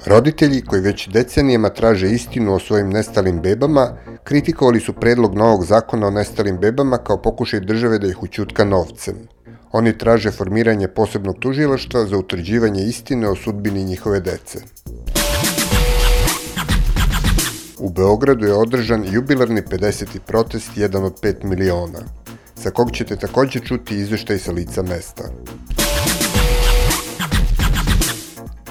Roditelji 0.06 0.62
koji 0.62 0.82
već 0.82 1.08
decenijama 1.08 1.70
traže 1.70 2.12
istinu 2.12 2.54
o 2.54 2.60
svojim 2.60 2.90
nestalim 2.90 3.42
bebama 3.42 3.88
kritikovali 4.24 4.80
su 4.80 4.94
predlog 4.94 5.36
novog 5.36 5.66
zakona 5.66 6.08
o 6.08 6.12
nestalim 6.12 6.58
bebama 6.58 6.98
kao 6.98 7.22
pokušaj 7.22 7.60
države 7.60 8.00
da 8.00 8.08
ih 8.08 8.24
učutka 8.24 8.64
novcem. 8.64 9.16
Oni 9.72 9.98
traže 9.98 10.32
formiranje 10.32 10.88
posebnog 10.88 11.36
tužilaštva 11.40 12.06
za 12.06 12.18
utvrđivanje 12.18 12.84
istine 12.84 13.30
o 13.30 13.36
sudbini 13.36 13.84
njihove 13.84 14.20
dece. 14.20 14.60
U 17.80 17.90
Beogradu 17.90 18.46
je 18.46 18.54
održan 18.54 19.06
jubilarni 19.12 19.62
50. 19.62 20.20
protest 20.28 20.70
jedan 20.76 21.04
od 21.04 21.22
5 21.22 21.44
miliona, 21.44 22.00
sa 22.56 22.72
kog 22.72 22.92
ćete 22.92 23.16
takođe 23.16 23.60
čuti 23.60 23.96
izveštaj 23.96 24.40
sa 24.40 24.52
lica 24.52 24.82
mesta. 24.82 25.24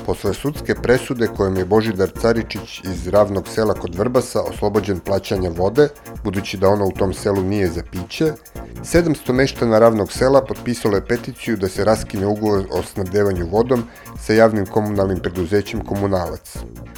Posle 0.09 0.35
sudske 0.35 0.75
presude 0.75 1.27
kojom 1.37 1.57
je 1.57 1.65
Božidar 1.65 2.11
Caričić 2.21 2.81
iz 2.85 3.09
ravnog 3.09 3.49
sela 3.49 3.75
kod 3.75 3.95
Vrbasa 3.95 4.41
oslobođen 4.41 5.01
plaćanja 5.01 5.51
vode, 5.57 5.89
budući 6.25 6.57
da 6.57 6.69
ono 6.69 6.87
u 6.87 6.93
tom 6.93 7.13
selu 7.15 7.43
nije 7.43 7.69
za 7.69 7.83
piće, 7.93 8.33
700 8.83 9.33
meštana 9.33 9.79
ravnog 9.79 10.13
sela 10.13 10.45
potpisalo 10.45 10.97
je 10.97 11.07
peticiju 11.07 11.57
da 11.57 11.69
se 11.69 11.85
raskine 11.85 12.27
ugovor 12.27 12.65
o 12.71 12.83
snabdevanju 12.83 13.47
vodom 13.51 13.85
sa 14.19 14.33
javnim 14.33 14.67
komunalnim 14.67 15.19
preduzećem 15.19 15.85
Komunalac. 15.85 16.57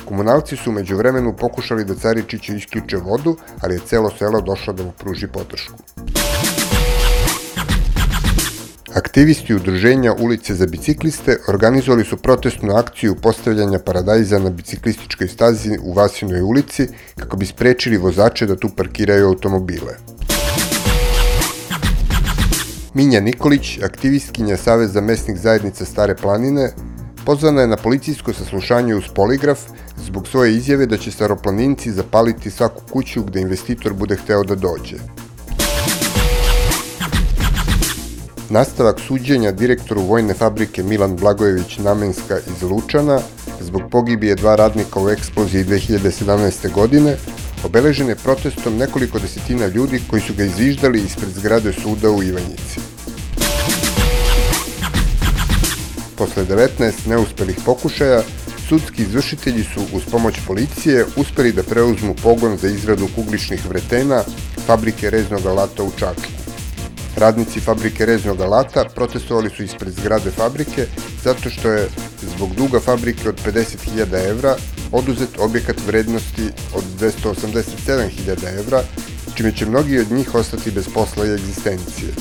Komunalci 0.09 0.57
su 0.57 0.73
među 0.73 0.97
vremenu 0.97 1.37
pokušali 1.37 1.85
da 1.85 1.95
Caričiću 1.95 2.55
isključe 2.55 2.97
vodu, 2.97 3.37
ali 3.61 3.75
je 3.75 3.87
celo 3.87 4.11
selo 4.19 4.41
došlo 4.41 4.73
da 4.73 4.83
mu 4.83 4.93
pruži 4.93 5.27
podršku. 5.27 5.75
Aktivisti 8.95 9.55
udruženja 9.55 10.13
Ulice 10.13 10.55
za 10.55 10.67
bicikliste 10.67 11.39
organizovali 11.49 12.05
su 12.05 12.17
protestnu 12.17 12.75
akciju 12.75 13.15
postavljanja 13.15 13.79
paradajza 13.79 14.39
na 14.39 14.51
biciklističkoj 14.51 15.29
stazi 15.29 15.79
u 15.83 15.93
Vasinoj 15.93 16.41
ulici 16.43 16.89
kako 17.17 17.37
bi 17.37 17.47
sprečili 17.47 17.97
vozače 17.97 18.47
da 18.47 18.57
tu 18.57 18.69
parkiraju 18.77 19.27
automobile. 19.27 19.97
Minja 22.95 23.21
Nikolić, 23.21 23.79
aktivistkinja 23.83 24.57
Saveza 24.57 25.01
mesnih 25.01 25.41
zajednica 25.41 25.85
Stare 25.85 26.17
planine, 26.17 26.73
pozvana 27.25 27.61
je 27.61 27.67
na 27.67 27.77
policijsko 27.77 28.33
saslušanje 28.33 28.95
uz 28.95 29.05
poligraf 29.15 29.61
zbog 30.05 30.29
svoje 30.29 30.57
izjave 30.57 30.87
da 30.87 30.97
će 30.97 31.11
staroplaninci 31.11 31.93
zapaliti 31.93 32.51
svaku 32.51 32.83
kuću 32.93 33.23
gde 33.23 33.41
investitor 33.41 33.95
bude 33.95 34.17
hteo 34.17 34.45
da 34.45 34.55
dođe. 34.55 34.97
Nastavak 38.51 39.01
suđenja 39.01 39.53
direktoru 39.53 40.03
vojne 40.03 40.35
fabrike 40.35 40.83
Milan 40.83 41.17
Blagojević 41.17 41.79
Namenska 41.79 42.39
iz 42.39 42.63
Lučana 42.63 43.21
zbog 43.61 43.83
pogibije 43.91 44.35
dva 44.35 44.57
radnika 44.57 45.01
u 45.01 45.09
eksploziji 45.09 45.65
2017. 45.65 46.73
godine 46.73 47.17
obeležen 47.65 48.09
je 48.09 48.15
protestom 48.15 48.77
nekoliko 48.77 49.19
desetina 49.19 49.67
ljudi 49.67 50.01
koji 50.11 50.23
su 50.23 50.35
ga 50.35 50.45
izviždali 50.45 51.03
ispred 51.03 51.31
zgrade 51.31 51.73
suda 51.73 52.11
u 52.11 52.23
Ivanjici. 52.23 52.81
Posle 56.17 56.45
19 56.45 56.93
neuspelih 57.07 57.57
pokušaja, 57.65 58.23
sudski 58.69 59.03
izvršitelji 59.03 59.65
su 59.65 59.81
uz 59.93 60.03
pomoć 60.11 60.35
policije 60.47 61.07
uspeli 61.17 61.53
da 61.53 61.63
preuzmu 61.63 62.15
pogon 62.23 62.57
za 62.57 62.69
izradu 62.69 63.09
kugličnih 63.15 63.69
vretena 63.69 64.23
fabrike 64.67 65.11
reznog 65.11 65.47
alata 65.47 65.83
u 65.83 65.91
Čačku. 65.99 66.40
Radnici 67.17 67.61
fabrike 67.61 68.07
reznog 68.07 68.41
alata 68.41 68.85
protestovali 68.95 69.51
su 69.51 69.63
ispred 69.63 69.93
zgrade 69.93 70.31
fabrike 70.31 70.87
zato 71.25 71.51
što 71.51 71.71
je 71.71 71.89
zbog 72.37 72.55
duga 72.55 72.81
fabrike 72.81 73.29
od 73.29 73.41
50.000 73.47 74.29
evra 74.29 74.57
oduzet 74.93 75.29
objekat 75.39 75.77
vrednosti 75.87 76.49
od 76.75 76.85
287.000 77.01 78.59
evra, 78.59 78.83
čime 79.35 79.53
će 79.57 79.67
mnogi 79.67 79.99
od 79.99 80.13
njih 80.13 80.35
ostati 80.35 80.71
bez 80.71 80.89
posla 80.95 81.27
i 81.27 81.35
egzistencije. 81.35 82.13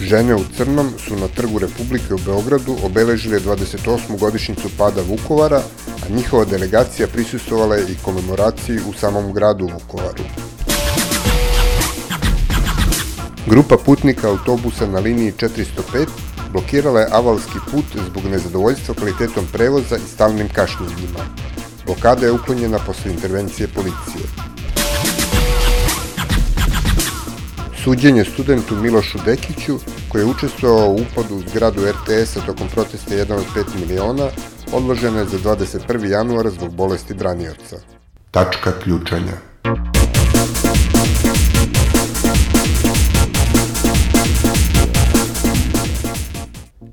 Žene 0.00 0.34
u 0.34 0.44
crnom 0.56 0.90
su 0.98 1.16
na 1.16 1.28
Trgu 1.28 1.58
Republike 1.58 2.14
u 2.14 2.18
Beogradu 2.18 2.76
obeležile 2.82 3.40
28. 3.40 4.18
godišnicu 4.18 4.68
pada 4.78 5.02
Vukovara, 5.02 5.62
a 6.02 6.08
njihova 6.08 6.44
delegacija 6.44 7.08
prisustovala 7.08 7.76
je 7.76 7.82
i 7.82 7.96
komemoraciji 8.04 8.78
u 8.88 8.92
samom 8.92 9.32
gradu 9.32 9.70
Vukovaru. 9.72 10.49
Grupa 13.50 13.76
putnika 13.76 14.28
autobusa 14.28 14.86
na 14.86 14.98
liniji 14.98 15.32
405 15.32 16.06
blokirala 16.52 17.00
je 17.00 17.08
avalski 17.12 17.58
put 17.70 17.84
zbog 18.06 18.24
nezadovoljstva 18.24 18.94
kvalitetom 18.94 19.46
prevoza 19.52 19.96
i 19.96 20.08
stalnim 20.14 20.48
kašnjenjima. 20.48 21.18
Blokada 21.86 22.26
je 22.26 22.32
uklonjena 22.32 22.78
posle 22.78 23.12
intervencije 23.12 23.68
policije. 23.68 24.24
Suđenje 27.84 28.24
studentu 28.24 28.76
Milošu 28.76 29.18
Dekiću, 29.24 29.78
koji 30.08 30.22
je 30.22 30.26
učestvovao 30.26 30.88
u 30.88 31.00
upadu 31.00 31.34
u 31.34 31.40
zgradu 31.40 31.80
RTS-a 31.86 32.40
tokom 32.46 32.68
protesta 32.68 33.14
1 33.14 33.32
od 33.32 33.46
5 33.56 33.64
miliona, 33.80 34.28
odloženo 34.72 35.18
je 35.18 35.24
za 35.24 35.38
21. 35.38 36.10
januara 36.10 36.50
zbog 36.50 36.74
bolesti 36.74 37.14
branioca. 37.14 37.76
Tačka 38.30 38.72
ključanja. 38.82 39.49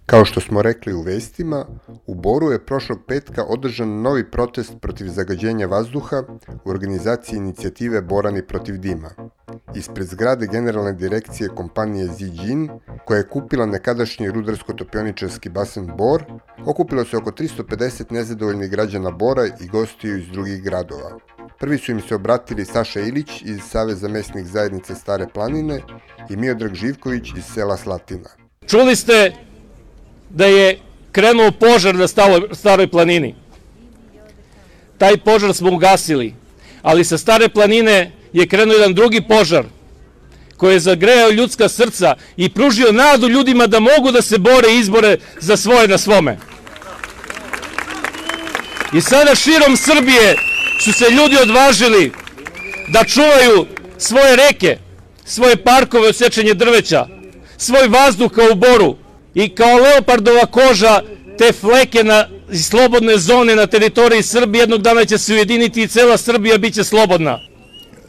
Kao 0.09 0.25
što 0.25 0.41
smo 0.41 0.61
rekli 0.61 0.93
u 0.93 1.01
vestima, 1.01 1.65
u 2.05 2.15
Boru 2.15 2.51
je 2.51 2.65
prošlog 2.65 2.99
petka 3.07 3.43
održan 3.43 4.01
novi 4.01 4.31
protest 4.31 4.73
protiv 4.81 5.07
zagađenja 5.07 5.65
vazduha 5.65 6.23
u 6.65 6.69
organizaciji 6.69 7.37
inicijative 7.37 8.01
Borani 8.01 8.41
protiv 8.47 8.77
dima. 8.77 9.09
Ispred 9.75 10.07
zgrade 10.07 10.47
generalne 10.47 10.93
direkcije 10.93 11.49
kompanije 11.49 12.07
Zijin, 12.07 12.69
koja 13.05 13.17
je 13.17 13.27
kupila 13.27 13.65
nekadašnji 13.65 14.31
rudarsko-topioničarski 14.31 15.49
basen 15.49 15.91
Bor, 15.97 16.23
okupilo 16.65 17.05
se 17.05 17.17
oko 17.17 17.31
350 17.31 18.11
nezadovoljnih 18.11 18.69
građana 18.69 19.11
Bora 19.11 19.45
i 19.45 19.67
gostiju 19.67 20.17
iz 20.17 20.27
drugih 20.27 20.63
gradova. 20.63 21.19
Prvi 21.59 21.77
su 21.77 21.91
im 21.91 22.01
se 22.01 22.15
obratili 22.15 22.65
Saša 22.65 22.99
Ilić 22.99 23.41
iz 23.41 23.59
Saveza 23.69 24.07
mesnih 24.07 24.47
zajednice 24.47 24.95
Stare 24.95 25.27
planine 25.33 25.81
i 26.29 26.35
Miodrag 26.35 26.73
Živković 26.73 27.33
iz 27.37 27.45
sela 27.53 27.77
Slatina. 27.77 28.29
Čuli 28.67 28.95
ste 28.95 29.46
da 30.37 30.45
je 30.45 30.79
krenuo 31.11 31.51
požar 31.51 31.95
na 31.95 32.07
staroj 32.53 32.87
planini. 32.87 33.35
Taj 34.97 35.17
požar 35.17 35.53
smo 35.53 35.71
ugasili, 35.71 36.33
ali 36.81 37.03
sa 37.03 37.17
stare 37.17 37.49
planine 37.49 38.11
je 38.33 38.47
krenuo 38.47 38.75
jedan 38.75 38.93
drugi 38.93 39.21
požar 39.21 39.65
koji 40.57 40.73
je 40.73 40.79
zagrejao 40.79 41.31
ljudska 41.31 41.69
srca 41.69 42.15
i 42.37 42.49
pružio 42.49 42.91
nadu 42.91 43.29
ljudima 43.29 43.67
da 43.67 43.79
mogu 43.79 44.11
da 44.11 44.21
se 44.21 44.37
bore 44.37 44.73
izbore 44.73 45.17
za 45.39 45.57
svoje 45.57 45.87
na 45.87 45.97
svome. 45.97 46.37
I 48.93 49.01
sada 49.01 49.35
širom 49.35 49.77
Srbije 49.77 50.35
su 50.79 50.93
se 50.93 51.09
ljudi 51.09 51.37
odvažili 51.41 52.11
da 52.87 53.03
čuvaju 53.03 53.65
svoje 53.97 54.35
reke, 54.35 54.77
svoje 55.25 55.55
parkove 55.63 56.09
osjećanje 56.09 56.53
drveća, 56.53 57.07
svoj 57.57 57.87
vazduh 57.87 58.31
kao 58.31 58.51
u 58.51 58.55
boru, 58.55 58.95
i 59.37 59.49
kao 59.49 59.77
leopardova 59.77 60.45
koža 60.45 61.01
te 61.37 61.51
fleke 61.51 62.03
na 62.03 62.25
slobodne 62.69 63.17
zone 63.17 63.55
na 63.55 63.67
teritoriji 63.67 64.23
Srbije 64.23 64.61
jednog 64.61 64.81
dana 64.81 65.05
će 65.05 65.17
se 65.17 65.33
ujediniti 65.33 65.83
i 65.83 65.87
cela 65.87 66.17
Srbija 66.17 66.57
biće 66.57 66.83
slobodna. 66.83 67.39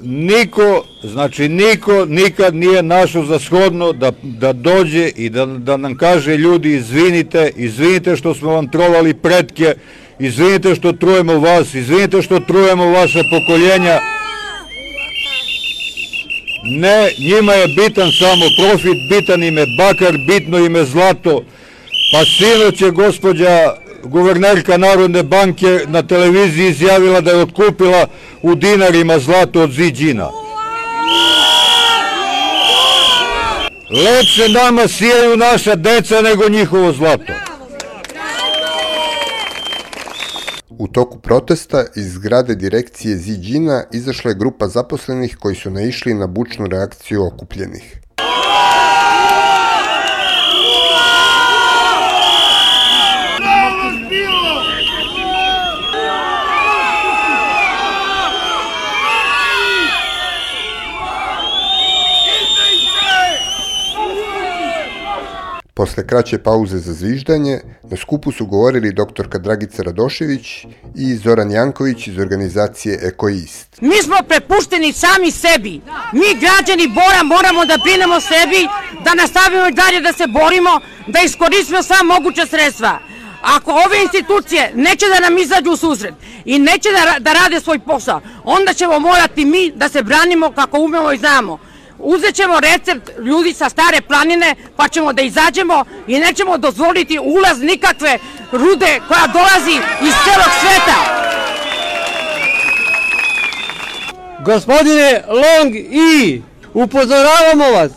niko, 0.01 0.85
znači 1.03 1.49
niko 1.49 2.05
nikad 2.05 2.55
nije 2.55 2.83
našao 2.83 3.25
za 3.25 3.39
shodno 3.39 3.93
da, 3.93 4.13
da 4.23 4.53
dođe 4.53 5.09
i 5.09 5.29
da, 5.29 5.47
da 5.47 5.77
nam 5.77 5.97
kaže 5.97 6.37
ljudi 6.37 6.75
izvinite, 6.75 7.51
izvinite 7.57 8.17
što 8.17 8.35
smo 8.35 8.53
vam 8.53 8.71
trovali 8.71 9.15
pretke, 9.15 9.75
izvinite 10.19 10.75
što 10.75 10.93
trujemo 10.93 11.39
vas, 11.39 11.75
izvinite 11.75 12.23
što 12.23 12.41
trujemo 12.41 12.91
vaše 12.91 13.23
pokoljenja. 13.31 14.01
Ne, 16.63 17.11
njima 17.19 17.53
je 17.53 17.69
bitan 17.69 18.13
samo 18.19 18.45
profit, 18.59 18.97
bitan 19.09 19.43
im 19.43 19.59
je 19.59 19.67
bakar, 19.79 20.19
bitno 20.19 20.59
im 20.59 20.77
je 20.77 20.85
zlato. 20.85 21.45
Pa 22.13 22.25
sinoć 22.25 22.81
je 22.81 22.91
gospođa 22.91 23.75
guvernerka 24.05 24.77
Narodne 24.77 25.23
banke 25.23 25.81
na 25.87 26.03
televiziji 26.03 26.69
izjavila 26.69 27.21
da 27.21 27.31
je 27.31 27.43
otkupila 27.43 28.07
u 28.43 28.55
dinarima 28.55 29.19
zlato 29.19 29.63
od 29.63 29.71
Ziđina. 29.73 30.31
Lepše 33.91 34.49
nama 34.49 34.89
sijaju 34.89 35.37
naša 35.37 35.75
deca 35.75 36.21
nego 36.23 36.49
njihovo 36.49 36.93
zlato. 36.93 37.48
Toku 40.93 41.19
protesta 41.19 41.85
iz 41.97 42.15
zgrade 42.15 42.55
direkcije 42.55 43.17
Ziđina 43.17 43.85
izašla 43.93 44.31
je 44.31 44.35
grupa 44.35 44.69
zaposlenih 44.69 45.37
koji 45.41 45.55
su 45.55 45.71
naišli 45.71 46.15
na 46.15 46.27
bučnu 46.27 46.67
reakciju 46.67 47.27
okupljenih. 47.27 48.01
Posle 65.79 66.07
kraće 66.07 66.39
pauze 66.39 66.79
za 66.79 66.93
zviždanje, 66.93 67.61
na 67.83 67.97
skupu 67.97 68.33
su 68.33 68.47
govorili 68.47 68.93
doktorka 68.93 69.39
Dragica 69.39 69.83
Radošević 69.83 70.65
i 70.95 71.17
Zoran 71.17 71.51
Janković 71.51 72.07
iz 72.07 72.19
organizacije 72.19 72.99
Ekoist. 73.03 73.81
Mi 73.81 74.03
smo 74.03 74.17
prepušteni 74.29 74.93
sami 74.93 75.31
sebi. 75.31 75.81
Mi 76.13 76.29
građani 76.43 76.87
Bora 76.89 77.23
moramo 77.23 77.65
da 77.65 77.79
brinemo 77.85 78.21
sebi, 78.21 78.63
da 79.05 79.15
nastavimo 79.15 79.69
i 79.69 79.73
dalje 79.73 80.01
da 80.01 80.13
se 80.13 80.27
borimo, 80.27 80.81
da 81.07 81.21
iskoristimo 81.21 81.83
sva 81.83 82.03
moguća 82.03 82.47
sredstva. 82.47 82.99
Ako 83.43 83.71
ove 83.71 84.03
institucije 84.03 84.73
neće 84.75 85.07
da 85.15 85.21
nam 85.21 85.39
izađu 85.39 85.71
u 85.71 85.77
susret 85.77 86.15
i 86.45 86.59
neće 86.59 86.89
da, 86.97 87.19
da 87.19 87.33
rade 87.33 87.61
svoj 87.61 87.79
posao, 87.79 88.21
onda 88.45 88.73
ćemo 88.75 88.99
morati 88.99 89.45
mi 89.45 89.73
da 89.75 89.89
se 89.89 90.03
branimo 90.03 90.53
kako 90.53 90.79
umemo 90.81 91.13
i 91.13 91.19
znamo 91.19 91.68
uzet 91.99 92.35
ćemo 92.35 92.61
recept 92.61 93.11
ljudi 93.19 93.53
sa 93.53 93.69
stare 93.69 94.01
planine, 94.01 94.55
pa 94.77 94.89
ćemo 94.89 95.13
da 95.13 95.23
izađemo 95.23 95.85
i 96.07 96.19
nećemo 96.19 96.59
dozvoliti 96.59 97.19
ulaz 97.19 97.63
nikakve 97.63 98.19
rude 98.53 99.01
koja 99.09 99.27
dolazi 99.27 99.81
iz 100.03 100.15
celog 100.25 100.51
sveta. 100.61 101.29
Gospodine 104.45 105.23
Long 105.29 105.75
i 105.77 106.43
upozoravamo 106.75 107.71
vas 107.71 107.91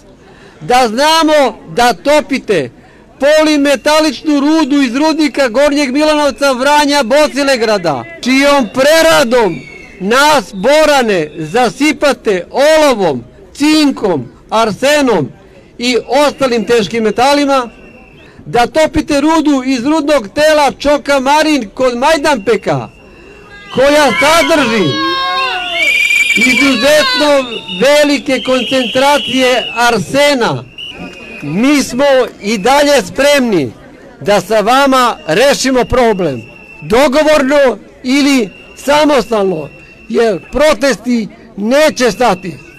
da 0.61 0.87
znamo 0.87 1.59
da 1.75 1.93
topite 1.93 2.71
polimetaličnu 3.19 4.39
rudu 4.39 4.81
iz 4.81 4.95
rudnika 4.95 5.47
Gornjeg 5.47 5.91
Milanovca 5.91 6.51
Vranja 6.51 7.03
Bocilegrada, 7.03 8.03
čijom 8.21 8.69
preradom 8.73 9.55
nas 9.99 10.53
borane 10.53 11.31
zasipate 11.37 12.47
olovom, 12.51 13.23
cinkom, 13.53 14.25
arsenom 14.49 15.31
i 15.77 15.97
ostalim 16.07 16.65
teškim 16.65 17.03
metalima, 17.03 17.69
da 18.45 18.67
topite 18.67 19.21
rudu 19.21 19.63
iz 19.65 19.85
rudnog 19.85 20.27
tela 20.35 20.71
Čoka 20.79 21.19
Marin 21.19 21.69
kod 21.73 21.97
Majdanpeka, 21.97 22.89
koja 23.75 24.05
sadrži 24.19 25.11
izuzetno 26.37 27.31
velike 27.81 28.41
koncentracije 28.45 29.63
arsena. 29.75 30.63
Mi 31.41 31.83
smo 31.83 32.05
i 32.41 32.57
dalje 32.57 33.01
spremni 33.01 33.71
da 34.21 34.41
sa 34.41 34.59
vama 34.59 35.17
rešimo 35.27 35.85
problem. 35.85 36.41
Dogovorno 36.81 37.77
ili 38.03 38.49
samostalno, 38.75 39.69
jer 40.09 40.39
protesti 40.51 41.27
neće 41.57 42.11
stati. 42.11 42.70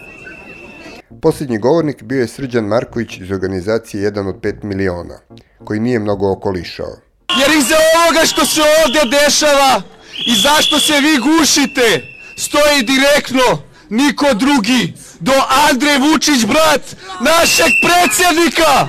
Posljednji 1.22 1.58
govornik 1.58 2.02
bio 2.02 2.20
je 2.20 2.28
Srđan 2.28 2.64
Marković 2.64 3.16
iz 3.16 3.30
organizacije 3.30 4.10
1 4.10 4.28
od 4.28 4.34
5 4.34 4.64
miliona, 4.64 5.18
koji 5.64 5.80
nije 5.80 5.98
mnogo 5.98 6.32
okolišao. 6.32 6.96
Jer 7.40 7.50
iza 7.58 7.76
ovoga 8.02 8.26
što 8.26 8.46
se 8.46 8.60
ovdje 8.84 9.00
dešava 9.20 9.82
i 10.26 10.34
zašto 10.36 10.80
se 10.80 10.92
vi 11.00 11.18
gušite, 11.18 12.02
stoji 12.36 12.82
direktno 12.82 13.62
niko 13.88 14.34
drugi 14.34 14.92
do 15.20 15.32
Andrej 15.70 15.98
Vučić, 15.98 16.44
brat 16.46 16.96
našeg 17.20 17.72
predsjednika. 17.84 18.88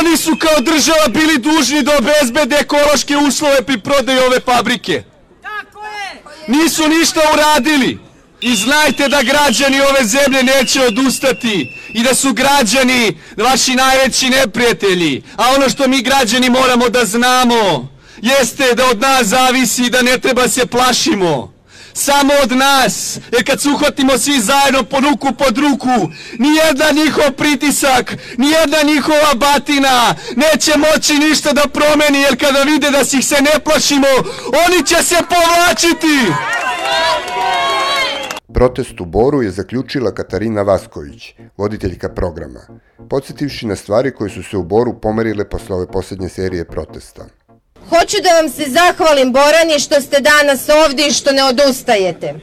Oni 0.00 0.16
su 0.16 0.36
kao 0.38 0.60
država 0.60 1.08
bili 1.08 1.38
dužni 1.38 1.82
da 1.82 1.92
obezbede 1.98 2.56
ekološke 2.56 3.16
uslove 3.16 3.62
pri 3.62 3.80
prodaju 3.80 4.20
ove 4.22 4.40
fabrike. 4.40 5.11
Nisu 6.48 6.88
ništa 6.88 7.20
uradili. 7.34 7.98
I 8.40 8.56
znajte 8.56 9.08
da 9.08 9.22
građani 9.22 9.80
ove 9.80 10.04
zemlje 10.04 10.42
neće 10.42 10.82
odustati 10.86 11.68
i 11.94 12.02
da 12.02 12.14
su 12.14 12.32
građani 12.32 13.18
vaši 13.36 13.74
najveći 13.74 14.30
neprijatelji. 14.30 15.22
A 15.36 15.54
ono 15.56 15.68
što 15.70 15.88
mi 15.88 16.02
građani 16.02 16.50
moramo 16.50 16.88
da 16.88 17.04
znamo 17.04 17.88
jeste 18.22 18.74
da 18.74 18.86
od 18.90 19.00
nas 19.00 19.26
zavisi 19.26 19.90
da 19.90 20.02
ne 20.02 20.18
treba 20.18 20.48
se 20.48 20.66
plašimo. 20.66 21.51
Samo 21.94 22.32
od 22.42 22.52
nas, 22.52 23.18
jer 23.32 23.46
kad 23.46 23.60
se 23.60 23.68
uhvatimo 23.68 24.18
svi 24.18 24.40
zajedno 24.40 24.82
po 24.82 25.00
ruku 25.00 25.28
pod 25.38 25.58
ruku, 25.58 26.10
nijedna 26.38 26.90
njihov 27.04 27.32
pritisak, 27.32 28.16
nijedna 28.38 28.82
njihova 28.82 29.34
batina 29.34 30.14
neće 30.36 30.72
moći 30.78 31.14
ništa 31.14 31.52
da 31.52 31.62
promeni, 31.72 32.20
jer 32.20 32.40
kada 32.40 32.62
vide 32.62 32.90
da 32.90 33.04
si 33.04 33.18
ih 33.18 33.26
se 33.26 33.36
ne 33.40 33.60
plašimo, 33.64 34.06
oni 34.66 34.86
će 34.86 35.02
se 35.02 35.16
povlačiti. 35.28 36.32
Protest 38.54 39.00
u 39.00 39.04
Boru 39.04 39.42
je 39.42 39.50
zaključila 39.50 40.14
Katarina 40.14 40.62
Vasković, 40.62 41.34
voditeljka 41.56 42.08
programa, 42.08 42.60
podsjetivši 43.10 43.66
na 43.66 43.76
stvari 43.76 44.14
koje 44.14 44.30
su 44.30 44.42
se 44.42 44.56
u 44.56 44.62
Boru 44.62 45.00
pomerile 45.00 45.48
posle 45.48 45.76
ove 45.76 45.86
posljednje 45.86 46.28
serije 46.28 46.64
protesta. 46.64 47.26
Hoću 47.88 48.16
da 48.22 48.40
vam 48.40 48.48
se 48.48 48.64
zahvalim, 48.70 49.32
Borani, 49.32 49.78
što 49.78 50.00
ste 50.00 50.20
danas 50.20 50.68
ovdje 50.68 51.08
i 51.08 51.12
što 51.12 51.32
ne 51.32 51.44
odustajete. 51.44 52.34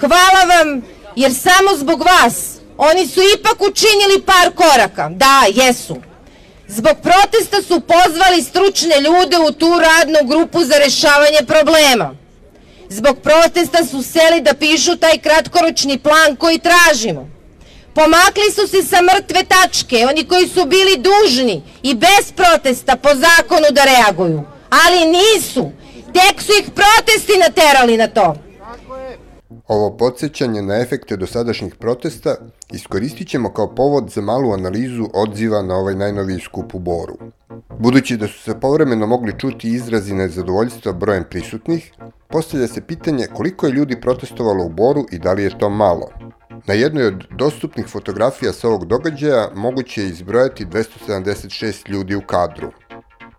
Hvala 0.00 0.42
vam, 0.56 0.82
jer 1.16 1.34
samo 1.34 1.76
zbog 1.76 2.02
vas 2.02 2.56
oni 2.78 3.06
su 3.06 3.20
ipak 3.38 3.60
učinili 3.60 4.22
par 4.26 4.50
koraka. 4.54 5.08
Da, 5.08 5.42
jesu. 5.54 5.96
Zbog 6.68 6.96
protesta 7.02 7.62
su 7.62 7.80
pozvali 7.80 8.42
stručne 8.42 9.00
ljude 9.00 9.38
u 9.38 9.52
tu 9.52 9.70
radnu 9.80 10.18
grupu 10.28 10.64
za 10.64 10.78
rešavanje 10.78 11.38
problema. 11.46 12.14
Zbog 12.88 13.18
protesta 13.18 13.84
su 13.84 14.02
seli 14.02 14.40
da 14.40 14.54
pišu 14.54 14.96
taj 14.96 15.18
kratkoročni 15.18 15.98
plan 15.98 16.36
koji 16.36 16.58
tražimo. 16.58 17.30
Pomakli 17.94 18.52
su 18.54 18.66
se 18.66 18.82
sa 18.82 19.02
mrtve 19.02 19.44
tačke, 19.44 20.06
oni 20.08 20.24
koji 20.24 20.48
su 20.48 20.64
bili 20.64 20.96
dužni 20.96 21.62
i 21.82 21.94
bez 21.94 22.32
protesta 22.36 22.96
po 22.96 23.08
zakonu 23.08 23.66
da 23.70 23.84
reaguju. 23.84 24.55
Ali 24.70 25.00
nisu. 25.16 25.70
Tek 26.12 26.42
su 26.42 26.52
ih 26.60 26.70
protesti 26.74 27.32
naterali 27.46 27.96
na 27.96 28.08
to. 28.08 28.34
Ovo 29.68 29.96
podsjećanje 29.96 30.62
na 30.62 30.76
efekte 30.76 31.16
dosadašnjih 31.16 31.74
protesta 31.74 32.36
iskoristit 32.72 33.28
ćemo 33.28 33.52
kao 33.52 33.74
povod 33.74 34.10
za 34.10 34.20
malu 34.20 34.52
analizu 34.52 35.08
odziva 35.14 35.62
na 35.62 35.74
ovaj 35.74 35.94
najnoviji 35.94 36.40
skup 36.40 36.74
u 36.74 36.78
Boru. 36.78 37.16
Budući 37.78 38.16
da 38.16 38.26
su 38.26 38.42
se 38.42 38.60
povremeno 38.60 39.06
mogli 39.06 39.38
čuti 39.38 39.68
izrazi 39.68 40.14
nezadovoljstva 40.14 40.92
brojem 40.92 41.24
prisutnih, 41.30 41.92
postavlja 42.28 42.66
se 42.66 42.80
pitanje 42.80 43.26
koliko 43.34 43.66
je 43.66 43.72
ljudi 43.72 44.00
protestovalo 44.00 44.64
u 44.64 44.68
Boru 44.68 45.04
i 45.12 45.18
da 45.18 45.32
li 45.32 45.42
je 45.42 45.58
to 45.58 45.70
malo. 45.70 46.10
Na 46.66 46.74
jednoj 46.74 47.06
od 47.06 47.24
dostupnih 47.30 47.86
fotografija 47.86 48.52
sa 48.52 48.68
ovog 48.68 48.86
događaja 48.86 49.50
moguće 49.54 50.02
je 50.02 50.08
izbrojati 50.08 50.66
276 50.66 51.88
ljudi 51.88 52.14
u 52.14 52.20
kadru. 52.20 52.70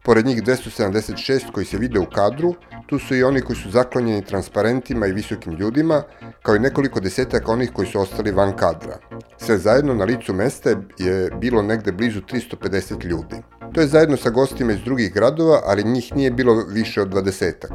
Pored 0.07 0.25
njih 0.25 0.43
276 0.43 1.51
koji 1.51 1.65
se 1.65 1.77
vide 1.77 1.99
u 1.99 2.05
kadru, 2.05 2.55
tu 2.85 2.99
su 2.99 3.15
i 3.15 3.23
oni 3.23 3.41
koji 3.41 3.55
su 3.55 3.71
zaklonjeni 3.71 4.25
transparentima 4.25 5.07
i 5.07 5.11
visokim 5.11 5.53
ljudima, 5.53 6.03
kao 6.41 6.55
i 6.55 6.59
nekoliko 6.59 6.99
desetaka 6.99 7.51
onih 7.51 7.71
koji 7.73 7.87
su 7.87 7.99
ostali 7.99 8.31
van 8.31 8.55
kadra. 8.55 8.97
Sve 9.37 9.57
zajedno 9.57 9.93
na 9.93 10.05
licu 10.05 10.33
mesta 10.33 10.69
je 10.97 11.31
bilo 11.41 11.61
negde 11.61 11.91
blizu 11.91 12.21
350 12.21 13.05
ljudi. 13.05 13.35
To 13.73 13.81
je 13.81 13.87
zajedno 13.87 14.17
sa 14.17 14.29
gostima 14.29 14.73
iz 14.73 14.79
drugih 14.85 15.13
gradova, 15.13 15.61
ali 15.65 15.83
njih 15.83 16.15
nije 16.15 16.31
bilo 16.31 16.65
više 16.69 17.01
od 17.01 17.09
dvadesetak. 17.09 17.71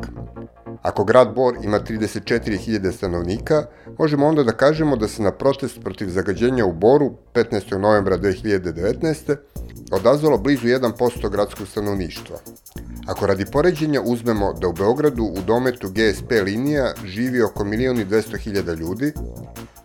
Ako 0.82 1.04
grad 1.04 1.34
Bor 1.34 1.54
ima 1.62 1.80
34.000 1.80 2.92
stanovnika, 2.92 3.66
možemo 4.02 4.26
onda 4.26 4.42
da 4.42 4.52
kažemo 4.52 4.96
da 4.96 5.08
se 5.08 5.22
na 5.22 5.30
protest 5.30 5.80
protiv 5.82 6.08
zagađenja 6.10 6.64
u 6.66 6.72
Boru 6.72 7.10
15. 7.34 7.76
novembra 7.78 8.18
2019. 8.18 9.36
odazvalo 9.92 10.38
blizu 10.38 10.66
1% 10.66 11.30
gradskog 11.30 11.68
stanovništva. 11.68 12.36
Ako 13.06 13.26
radi 13.26 13.46
poređenja 13.52 14.00
uzmemo 14.04 14.52
da 14.52 14.68
u 14.68 14.72
Beogradu 14.72 15.24
u 15.24 15.42
dometu 15.46 15.90
GSP 15.90 16.30
linija 16.44 16.92
živi 17.04 17.42
oko 17.42 17.64
1.200.000 17.64 18.76
ljudi, 18.76 19.12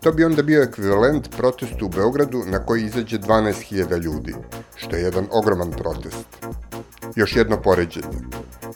to 0.02 0.12
bi 0.12 0.24
onda 0.24 0.42
bio 0.42 0.62
ekvivalent 0.62 1.30
protestu 1.36 1.86
u 1.86 1.88
Beogradu 1.88 2.42
na 2.46 2.58
koji 2.66 2.84
izađe 2.84 3.18
12.000 3.18 4.02
ljudi, 4.02 4.34
što 4.74 4.96
je 4.96 5.02
jedan 5.02 5.26
ogroman 5.30 5.70
protest. 5.70 6.26
Još 7.16 7.36
jedno 7.36 7.56
poređenje. 7.62 8.18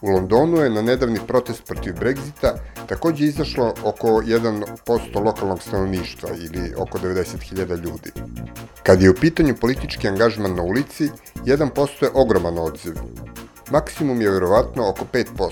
U 0.03 0.11
Londonu 0.11 0.57
je 0.57 0.71
na 0.71 0.83
nedavni 0.83 1.19
protest 1.27 1.65
protiv 1.67 1.95
Brexita 1.95 2.53
takođe 2.89 3.25
izašlo 3.25 3.75
oko 3.85 4.09
1% 4.09 5.25
lokalnog 5.25 5.63
stanovništva 5.63 6.29
ili 6.37 6.75
oko 6.77 6.99
90.000 6.99 7.77
ljudi. 7.85 8.13
Kad 8.83 9.03
je 9.03 9.11
u 9.11 9.15
pitanju 9.15 9.55
politički 9.61 10.09
angažman 10.09 10.55
na 10.55 10.63
ulici, 10.63 11.11
1% 11.45 12.03
je 12.03 12.11
ogroman 12.15 12.59
odziv. 12.59 12.95
Maksimum 13.71 14.21
je 14.21 14.31
verovatno 14.31 14.89
oko 14.89 15.05
5%, 15.13 15.51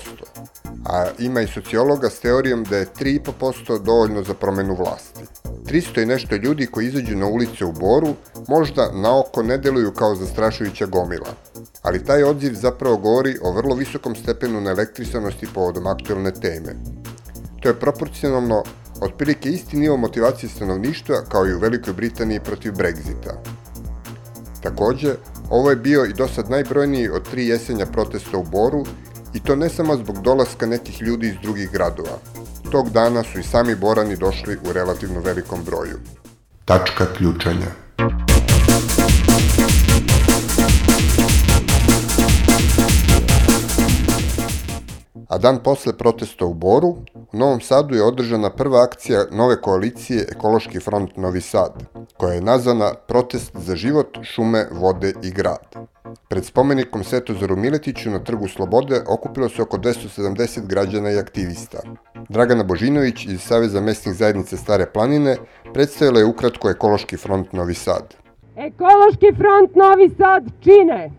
a 0.85 1.05
ima 1.19 1.41
i 1.41 1.47
sociologa 1.47 2.09
s 2.09 2.19
teorijom 2.19 2.63
da 2.63 2.77
je 2.77 2.85
3,5% 2.99 3.83
dovoljno 3.83 4.23
za 4.23 4.33
promenu 4.33 4.75
vlasti. 4.75 5.23
300 5.65 6.03
i 6.03 6.05
nešto 6.05 6.35
ljudi 6.35 6.67
koji 6.67 6.87
izađu 6.87 7.17
na 7.17 7.27
ulice 7.27 7.65
u 7.65 7.71
Boru 7.71 8.13
možda 8.47 8.91
na 8.93 9.19
oko 9.19 9.43
ne 9.43 9.57
deluju 9.57 9.91
kao 9.91 10.15
zastrašujuća 10.15 10.85
gomila, 10.85 11.33
ali 11.81 12.05
taj 12.05 12.23
odziv 12.23 12.53
zapravo 12.53 12.97
govori 12.97 13.37
o 13.41 13.51
vrlo 13.51 13.75
visokom 13.75 14.15
stepenu 14.15 14.61
neelektrisanosti 14.61 15.47
povodom 15.53 15.87
aktualne 15.87 16.31
teme. 16.31 16.75
To 17.61 17.69
je 17.69 17.79
proporcionalno 17.79 18.63
otprilike 19.01 19.49
isti 19.49 19.77
nivo 19.77 19.97
motivacije 19.97 20.49
stanovništva 20.49 21.21
kao 21.29 21.47
i 21.47 21.53
u 21.53 21.59
Velikoj 21.59 21.93
Britaniji 21.93 22.39
protiv 22.39 22.73
Brexita. 22.73 23.33
Takođe, 24.63 25.15
ovo 25.49 25.69
je 25.69 25.75
bio 25.75 26.05
i 26.05 26.13
do 26.13 26.27
sad 26.27 26.49
najbrojniji 26.49 27.09
od 27.09 27.29
tri 27.31 27.47
jesenja 27.47 27.85
protesta 27.85 28.37
u 28.37 28.43
Boru 28.43 28.85
i 29.33 29.39
to 29.39 29.55
ne 29.55 29.69
samo 29.69 29.95
zbog 29.95 30.21
dolaska 30.21 30.65
nekih 30.65 31.01
ljudi 31.01 31.27
iz 31.27 31.35
drugih 31.43 31.71
gradova. 31.71 32.17
Tog 32.71 32.89
dana 32.89 33.23
su 33.23 33.39
i 33.39 33.43
sami 33.43 33.75
Borani 33.75 34.15
došli 34.15 34.57
u 34.69 34.73
relativno 34.73 35.19
velikom 35.19 35.59
broju. 35.65 35.97
Tačka 36.65 37.05
ključanja 37.17 37.80
a 45.31 45.37
dan 45.37 45.57
posle 45.63 45.93
protesta 45.97 46.45
u 46.45 46.53
Boru, 46.53 46.87
u 47.33 47.37
Novom 47.37 47.61
Sadu 47.61 47.95
je 47.95 48.03
održana 48.03 48.49
prva 48.49 48.83
akcija 48.83 49.25
nove 49.31 49.61
koalicije 49.61 50.25
Ekološki 50.31 50.79
front 50.79 51.17
Novi 51.17 51.41
Sad, 51.41 51.83
koja 52.17 52.33
je 52.33 52.41
nazvana 52.41 52.93
Protest 53.07 53.51
za 53.55 53.75
život, 53.75 54.17
šume, 54.23 54.65
vode 54.71 55.13
i 55.23 55.31
grad. 55.31 55.75
Pred 56.29 56.45
spomenikom 56.45 57.03
Svetozoru 57.03 57.55
Miletiću 57.55 58.09
na 58.09 58.19
Trgu 58.19 58.47
Slobode 58.47 59.01
okupilo 59.07 59.49
se 59.49 59.61
oko 59.61 59.77
270 59.77 60.67
građana 60.67 61.11
i 61.11 61.19
aktivista. 61.19 61.79
Dragana 62.29 62.63
Božinović 62.63 63.25
iz 63.25 63.41
Saveza 63.41 63.81
mesnih 63.81 64.15
zajednice 64.15 64.57
Stare 64.57 64.85
planine 64.85 65.37
predstavila 65.73 66.19
je 66.19 66.25
ukratko 66.25 66.69
Ekološki 66.69 67.17
front 67.17 67.53
Novi 67.53 67.73
Sad. 67.73 68.15
Ekološki 68.55 69.31
front 69.37 69.75
Novi 69.75 70.09
Sad 70.17 70.43
čine 70.63 71.11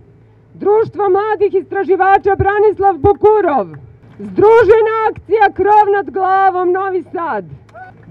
Društvo 0.55 1.05
mladih 1.09 1.55
istraživača 1.63 2.37
Branislav 2.37 2.95
Bukurov, 2.99 3.67
Združena 4.31 4.95
akcija 5.11 5.47
Krov 5.59 5.87
nad 5.97 6.11
glavom 6.11 6.73
Novi 6.73 7.03
Sad. 7.13 7.45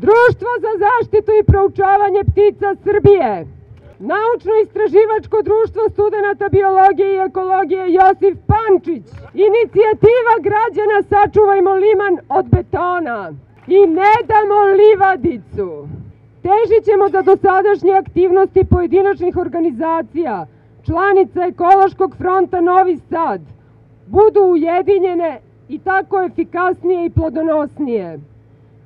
Društvo 0.06 0.52
za 0.66 0.72
zaštitu 0.86 1.32
i 1.40 1.48
proučavanje 1.52 2.22
ptica 2.32 2.70
Srbije. 2.84 3.48
Naučno-istraživačko 4.00 5.38
društvo 5.50 5.84
studenta 5.94 6.50
biologije 6.50 7.10
i 7.14 7.24
ekologije 7.28 7.94
Josif 7.98 8.36
Pančić. 8.50 9.06
Inicijativa 9.48 10.36
građana 10.48 10.98
Sačuvajmo 11.10 11.74
liman 11.84 12.16
od 12.30 12.46
betona. 12.54 13.34
I 13.68 13.80
ne 13.98 14.14
damo 14.32 14.60
livadicu. 14.82 15.88
Težit 16.46 16.84
ćemo 16.86 17.10
da 17.10 17.22
dosadašnje 17.22 17.94
aktivnosti 17.94 18.62
pojedinačnih 18.74 19.38
organizacija, 19.38 20.48
članica 20.86 21.40
Ekološkog 21.46 22.16
fronta 22.18 22.62
Novi 22.62 22.98
Sad, 22.98 23.42
budu 24.08 24.42
ujedinjene 24.42 25.40
i 25.70 25.80
tako 25.80 26.22
efikasnije 26.22 27.06
i 27.06 27.10
plodonosnije. 27.10 28.20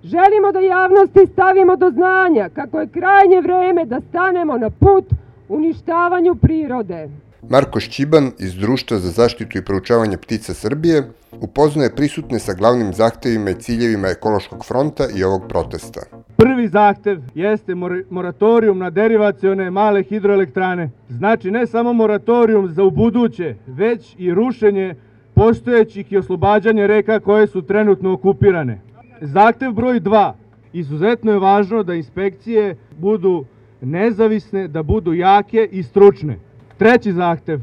Želimo 0.03 0.51
da 0.53 0.59
javnosti 0.59 1.31
stavimo 1.33 1.75
do 1.75 1.89
znanja 1.91 2.49
kako 2.49 2.79
je 2.79 2.87
krajnje 2.87 3.41
vreme 3.41 3.85
da 3.85 4.01
stanemo 4.09 4.57
na 4.57 4.69
put 4.69 5.05
uništavanju 5.49 6.35
prirode. 6.35 7.09
Marko 7.49 7.79
Šćiban 7.79 8.31
iz 8.39 8.55
Društva 8.55 8.97
za 8.97 9.11
zaštitu 9.11 9.57
i 9.57 9.65
proučavanje 9.65 10.17
ptica 10.17 10.53
Srbije 10.53 11.03
upoznaje 11.41 11.95
prisutne 11.95 12.39
sa 12.39 12.53
glavnim 12.53 12.93
zahtevima 12.93 13.49
i 13.49 13.55
ciljevima 13.55 14.07
ekološkog 14.07 14.65
fronta 14.65 15.03
i 15.15 15.23
ovog 15.23 15.41
protesta. 15.49 16.01
Prvi 16.37 16.67
zahtev 16.67 17.21
jeste 17.35 17.75
moratorijum 18.09 18.79
na 18.79 18.89
derivacione 18.89 19.71
male 19.71 20.03
hidroelektrane. 20.03 20.89
Znači 21.09 21.51
ne 21.51 21.67
samo 21.67 21.93
moratorijum 21.93 22.67
za 22.67 22.83
ubuduće, 22.83 23.55
već 23.67 24.15
i 24.17 24.33
rušenje 24.33 24.95
postojećih 25.35 26.11
i 26.11 26.17
oslobađanje 26.17 26.87
reka 26.87 27.19
koje 27.19 27.47
su 27.47 27.61
trenutno 27.61 28.13
okupirane. 28.13 28.79
Zahtev 29.21 29.71
broj 29.71 29.99
2. 29.99 30.31
Izuzetno 30.73 31.31
je 31.31 31.39
važno 31.39 31.83
da 31.83 31.93
inspekcije 31.93 32.75
budu 32.97 33.45
nezavisne, 33.81 34.67
da 34.67 34.83
budu 34.83 35.13
jake 35.13 35.69
i 35.71 35.83
stručne. 35.83 36.37
Treći 36.77 37.11
zahtev. 37.11 37.59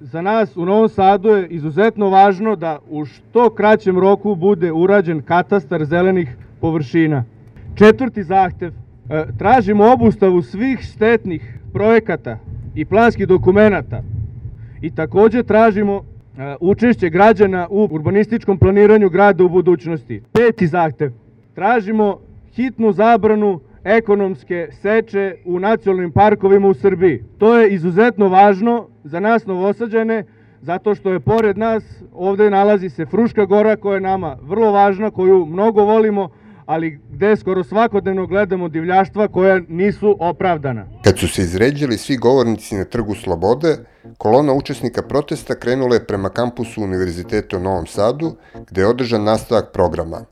Za 0.00 0.22
nas 0.22 0.56
u 0.56 0.64
Novom 0.64 0.88
Sadu 0.88 1.28
je 1.28 1.48
izuzetno 1.48 2.08
važno 2.10 2.56
da 2.56 2.78
u 2.90 3.04
što 3.04 3.50
kraćem 3.50 3.98
roku 3.98 4.34
bude 4.34 4.72
urađen 4.72 5.22
katastar 5.22 5.84
zelenih 5.84 6.36
površina. 6.60 7.24
Četvrti 7.74 8.22
zahtev. 8.22 8.72
E, 9.10 9.24
tražimo 9.38 9.92
obustavu 9.92 10.42
svih 10.42 10.78
štetnih 10.80 11.58
projekata 11.72 12.38
i 12.74 12.84
planskih 12.84 13.28
dokumenta 13.28 14.02
i 14.80 14.90
takođe 14.90 15.42
tražimo 15.42 16.02
učešće 16.60 17.08
građana 17.08 17.66
u 17.70 17.88
urbanističkom 17.90 18.58
planiranju 18.58 19.08
grada 19.08 19.44
u 19.44 19.48
budućnosti. 19.48 20.22
Peti 20.32 20.66
zahtev. 20.66 21.10
Tražimo 21.54 22.18
hitnu 22.54 22.92
zabranu 22.92 23.60
ekonomske 23.84 24.68
seče 24.72 25.34
u 25.44 25.58
nacionalnim 25.58 26.12
parkovima 26.12 26.68
u 26.68 26.74
Srbiji. 26.74 27.22
To 27.38 27.58
je 27.58 27.74
izuzetno 27.74 28.28
važno 28.28 28.86
za 29.04 29.20
nas 29.20 29.46
novosađane, 29.46 30.24
zato 30.62 30.94
što 30.94 31.12
je 31.12 31.20
pored 31.20 31.58
nas 31.58 32.02
ovde 32.12 32.50
nalazi 32.50 32.88
se 32.88 33.06
Fruška 33.06 33.44
gora 33.44 33.76
koja 33.76 33.94
je 33.94 34.00
nama 34.00 34.36
vrlo 34.42 34.70
važna, 34.72 35.10
koju 35.10 35.46
mnogo 35.46 35.84
volimo, 35.84 36.28
ali 36.68 37.00
gde 37.10 37.36
skoro 37.36 37.64
svakodnevno 37.64 38.26
gledamo 38.26 38.68
divljaštva 38.68 39.28
koja 39.28 39.60
nisu 39.68 40.16
opravdana. 40.20 40.86
Kad 41.04 41.18
su 41.18 41.28
se 41.28 41.42
izređali 41.42 41.98
svi 41.98 42.16
govornici 42.16 42.74
na 42.74 42.84
Trgu 42.84 43.14
Slobode, 43.14 43.76
kolona 44.18 44.52
učesnika 44.52 45.02
protesta 45.02 45.54
krenula 45.54 45.94
je 45.94 46.06
prema 46.06 46.28
kampusu 46.28 46.82
Univerziteta 46.82 47.56
u 47.56 47.60
Novom 47.60 47.86
Sadu, 47.86 48.36
gde 48.70 48.80
je 48.80 48.86
održan 48.86 49.24
nastavak 49.24 49.72
programa, 49.72 50.24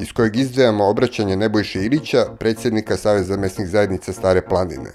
iz 0.00 0.12
kojeg 0.12 0.36
izdvajamo 0.36 0.88
obraćanje 0.88 1.36
Nebojše 1.36 1.84
Ilića, 1.84 2.24
predsjednika 2.38 2.96
Saveza 2.96 3.36
mesnih 3.36 3.68
zajednica 3.68 4.12
Stare 4.12 4.42
planine. 4.42 4.90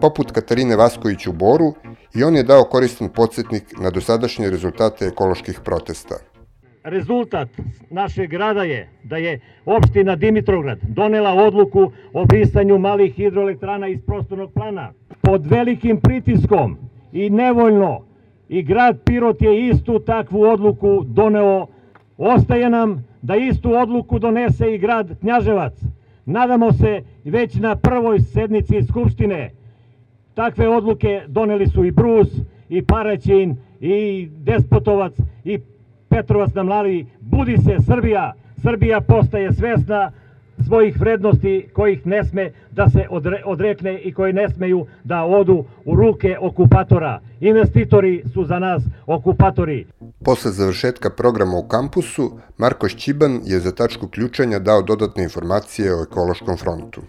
Poput 0.00 0.32
Katarine 0.32 0.76
Vasković 0.76 1.26
u 1.26 1.32
Boru, 1.32 1.74
i 2.14 2.24
on 2.24 2.36
je 2.36 2.42
dao 2.42 2.64
koristan 2.64 3.08
podsjetnik 3.08 3.64
na 3.80 3.90
dosadašnje 3.90 4.50
rezultate 4.50 5.06
ekoloških 5.06 5.60
protesta. 5.64 6.14
Rezultat 6.84 7.48
našeg 7.90 8.30
grada 8.30 8.62
je 8.62 8.88
da 9.04 9.16
je 9.16 9.40
opština 9.66 10.16
Dimitrovgrad 10.16 10.78
donela 10.82 11.34
odluku 11.34 11.92
o 12.12 12.24
brisanju 12.24 12.78
malih 12.78 13.14
hidroelektrana 13.14 13.88
iz 13.88 14.00
prostornog 14.06 14.52
plana. 14.52 14.92
Pod 15.22 15.46
velikim 15.46 16.00
pritiskom 16.00 16.76
i 17.12 17.30
nevoljno 17.30 18.00
i 18.48 18.62
grad 18.62 18.98
Pirot 19.04 19.42
je 19.42 19.68
istu 19.68 19.98
takvu 19.98 20.42
odluku 20.42 21.04
doneo. 21.06 21.66
Ostaje 22.16 22.70
nam 22.70 23.04
da 23.22 23.36
istu 23.36 23.72
odluku 23.74 24.18
donese 24.18 24.74
i 24.74 24.78
grad 24.78 25.20
Knjaževac. 25.20 25.84
Nadamo 26.24 26.72
se 26.72 27.02
već 27.24 27.54
na 27.54 27.76
prvoj 27.76 28.20
sednici 28.20 28.82
Skupštine. 28.82 29.50
Takve 30.34 30.68
odluke 30.68 31.22
doneli 31.28 31.66
su 31.66 31.84
i 31.84 31.90
Brus, 31.90 32.28
i 32.68 32.82
Paraćin, 32.82 33.56
i 33.80 34.28
Despotovac, 34.30 35.12
i 35.44 35.58
Petrovac 36.08 36.54
nam 36.54 36.68
lali, 36.68 37.06
budi 37.20 37.56
se 37.58 37.76
Srbija, 37.86 38.32
Srbija 38.62 39.00
postaje 39.00 39.52
svesna 39.52 40.10
svojih 40.66 41.00
vrednosti 41.00 41.68
kojih 41.72 42.06
ne 42.06 42.24
sme 42.24 42.50
da 42.70 42.88
se 42.88 43.06
odre, 43.10 43.42
odrekne 43.46 43.98
i 43.98 44.12
koji 44.12 44.32
ne 44.32 44.48
smeju 44.48 44.86
da 45.04 45.24
odu 45.24 45.64
u 45.84 45.96
ruke 45.96 46.36
okupatora. 46.40 47.20
Investitori 47.40 48.24
su 48.34 48.44
za 48.44 48.58
nas 48.58 48.82
okupatori. 49.06 49.86
Posle 50.24 50.50
završetka 50.50 51.10
programa 51.10 51.58
u 51.58 51.68
kampusu, 51.68 52.30
Marko 52.58 52.88
Šćiban 52.88 53.40
je 53.44 53.60
za 53.60 53.72
tačku 53.72 54.08
ključanja 54.08 54.58
dao 54.58 54.82
dodatne 54.82 55.22
informacije 55.22 55.94
o 55.94 56.02
ekološkom 56.02 56.56
frontu. 56.56 57.02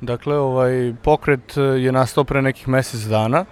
Dakle, 0.00 0.36
ovaj 0.38 0.94
pokret 1.02 1.56
je 1.56 1.92
nastao 1.92 2.24
pre 2.24 2.42
nekih 2.42 2.68
mesec 2.68 3.00
dana. 3.00 3.44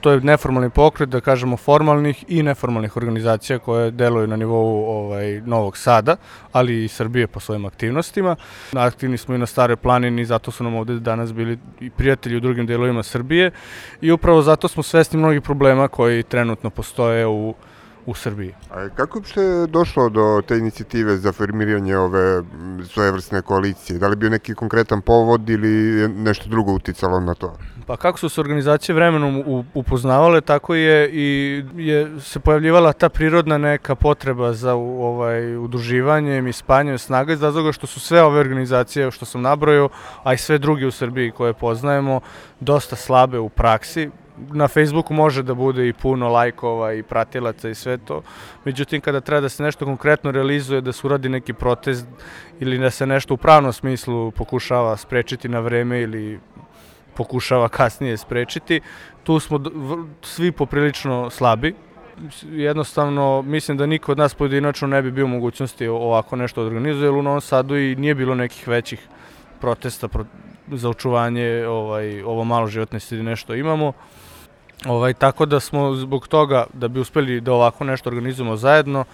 To 0.00 0.10
je 0.10 0.20
neformalni 0.20 0.70
pokret, 0.70 1.08
da 1.08 1.20
kažemo 1.20 1.56
formalnih 1.56 2.24
i 2.28 2.42
neformalnih 2.42 2.96
organizacija 2.96 3.58
koje 3.58 3.90
deluju 3.90 4.26
na 4.26 4.36
nivou 4.36 4.84
ovaj, 4.86 5.40
Novog 5.40 5.76
Sada, 5.76 6.16
ali 6.52 6.84
i 6.84 6.88
Srbije 6.88 7.26
po 7.26 7.40
svojim 7.40 7.64
aktivnostima. 7.64 8.36
Aktivni 8.72 9.18
smo 9.18 9.34
i 9.34 9.38
na 9.38 9.46
Stare 9.46 9.76
planini, 9.76 10.24
zato 10.24 10.50
su 10.50 10.64
nam 10.64 10.74
ovde 10.74 11.00
danas 11.00 11.32
bili 11.32 11.58
i 11.80 11.90
prijatelji 11.90 12.36
u 12.36 12.40
drugim 12.40 12.66
delovima 12.66 13.02
Srbije 13.02 13.50
i 14.00 14.12
upravo 14.12 14.42
zato 14.42 14.68
smo 14.68 14.82
svesni 14.82 15.18
mnogih 15.18 15.42
problema 15.42 15.88
koji 15.88 16.22
trenutno 16.22 16.70
postoje 16.70 17.26
u 17.26 17.54
u 18.06 18.14
Srbiji. 18.14 18.54
A 18.70 18.88
kako 18.88 19.18
je 19.18 19.66
došlo 19.66 20.08
do 20.08 20.42
te 20.48 20.58
inicijative 20.58 21.16
za 21.16 21.32
formiranje 21.32 21.96
ove 21.96 22.42
svojevrsne 22.88 23.42
koalicije? 23.42 23.98
Da 23.98 24.08
li 24.08 24.16
bio 24.16 24.30
neki 24.30 24.54
konkretan 24.54 25.00
povod 25.00 25.50
ili 25.50 26.08
nešto 26.08 26.48
drugo 26.48 26.72
uticalo 26.72 27.20
na 27.20 27.34
to? 27.34 27.56
Pa 27.86 27.96
kako 27.96 28.18
su 28.18 28.28
se 28.28 28.40
organizacije 28.40 28.94
vremenom 28.94 29.64
upoznavale, 29.74 30.40
tako 30.40 30.74
je 30.74 31.10
i 31.12 31.62
je 31.76 32.20
se 32.20 32.40
pojavljivala 32.40 32.92
ta 32.92 33.08
prirodna 33.08 33.58
neka 33.58 33.94
potreba 33.94 34.52
za 34.52 34.74
ovaj 34.74 35.56
udruživanjem 35.56 36.46
i 36.46 36.52
spanjem 36.52 36.98
snaga 36.98 37.32
iz 37.32 37.42
razloga 37.42 37.72
što 37.72 37.86
su 37.86 38.00
sve 38.00 38.22
ove 38.22 38.40
organizacije 38.40 39.10
što 39.10 39.24
sam 39.24 39.42
nabrojao, 39.42 39.88
a 40.22 40.34
i 40.34 40.38
sve 40.38 40.58
druge 40.58 40.86
u 40.86 40.90
Srbiji 40.90 41.30
koje 41.30 41.52
poznajemo, 41.52 42.20
dosta 42.60 42.96
slabe 42.96 43.38
u 43.38 43.48
praksi, 43.48 44.10
na 44.36 44.68
Facebooku 44.68 45.14
može 45.14 45.42
da 45.42 45.54
bude 45.54 45.88
i 45.88 45.92
puno 45.92 46.28
lajkova 46.28 46.92
i 46.92 47.02
pratilaca 47.02 47.68
i 47.68 47.74
sve 47.74 47.98
to. 47.98 48.22
Međutim, 48.64 49.00
kada 49.00 49.20
treba 49.20 49.40
da 49.40 49.48
se 49.48 49.62
nešto 49.62 49.84
konkretno 49.84 50.30
realizuje, 50.30 50.80
da 50.80 50.92
se 50.92 51.06
uradi 51.06 51.28
neki 51.28 51.52
protest 51.52 52.06
ili 52.60 52.78
da 52.78 52.90
se 52.90 53.06
nešto 53.06 53.34
u 53.34 53.36
pravnom 53.36 53.72
smislu 53.72 54.30
pokušava 54.30 54.96
sprečiti 54.96 55.48
na 55.48 55.60
vreme 55.60 56.00
ili 56.00 56.40
pokušava 57.16 57.68
kasnije 57.68 58.16
sprečiti, 58.16 58.80
tu 59.24 59.40
smo 59.40 59.60
svi 60.22 60.52
poprilično 60.52 61.30
slabi. 61.30 61.74
Jednostavno, 62.42 63.42
mislim 63.42 63.76
da 63.76 63.86
niko 63.86 64.12
od 64.12 64.18
nas 64.18 64.34
pojedinačno 64.34 64.88
ne 64.88 65.02
bi 65.02 65.10
bio 65.10 65.26
mogućnosti 65.26 65.86
ovako 65.88 66.36
nešto 66.36 66.62
organizuje, 66.62 67.06
jer 67.06 67.14
u 67.14 67.22
Novom 67.22 67.40
Sadu 67.40 67.76
i 67.76 67.96
nije 67.96 68.14
bilo 68.14 68.34
nekih 68.34 68.68
većih 68.68 69.08
protesta 69.60 70.08
za 70.72 70.88
očuvanje 70.88 71.66
ovaj, 71.66 72.22
ovo 72.22 72.44
malo 72.44 72.66
životne 72.66 73.00
sredine 73.00 73.36
što 73.36 73.54
imamo. 73.54 73.92
Ovaj, 74.86 75.14
tako 75.14 75.46
da 75.46 75.60
smo 75.60 75.94
zbog 75.94 76.28
toga, 76.28 76.66
da 76.72 76.88
bi 76.88 77.00
uspeli 77.00 77.40
da 77.40 77.52
ovako 77.52 77.84
nešto 77.84 78.10
organizujemo 78.10 78.56
zajedno, 78.56 79.04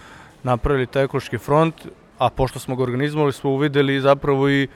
napravili 0.43 0.87
taj 0.87 1.03
ekološki 1.03 1.37
front, 1.37 1.75
a 2.17 2.29
pošto 2.29 2.59
smo 2.59 2.75
ga 2.75 2.83
organizovali, 2.83 3.33
smo 3.33 3.49
uvideli 3.49 4.01
zapravo 4.01 4.49
i, 4.49 4.67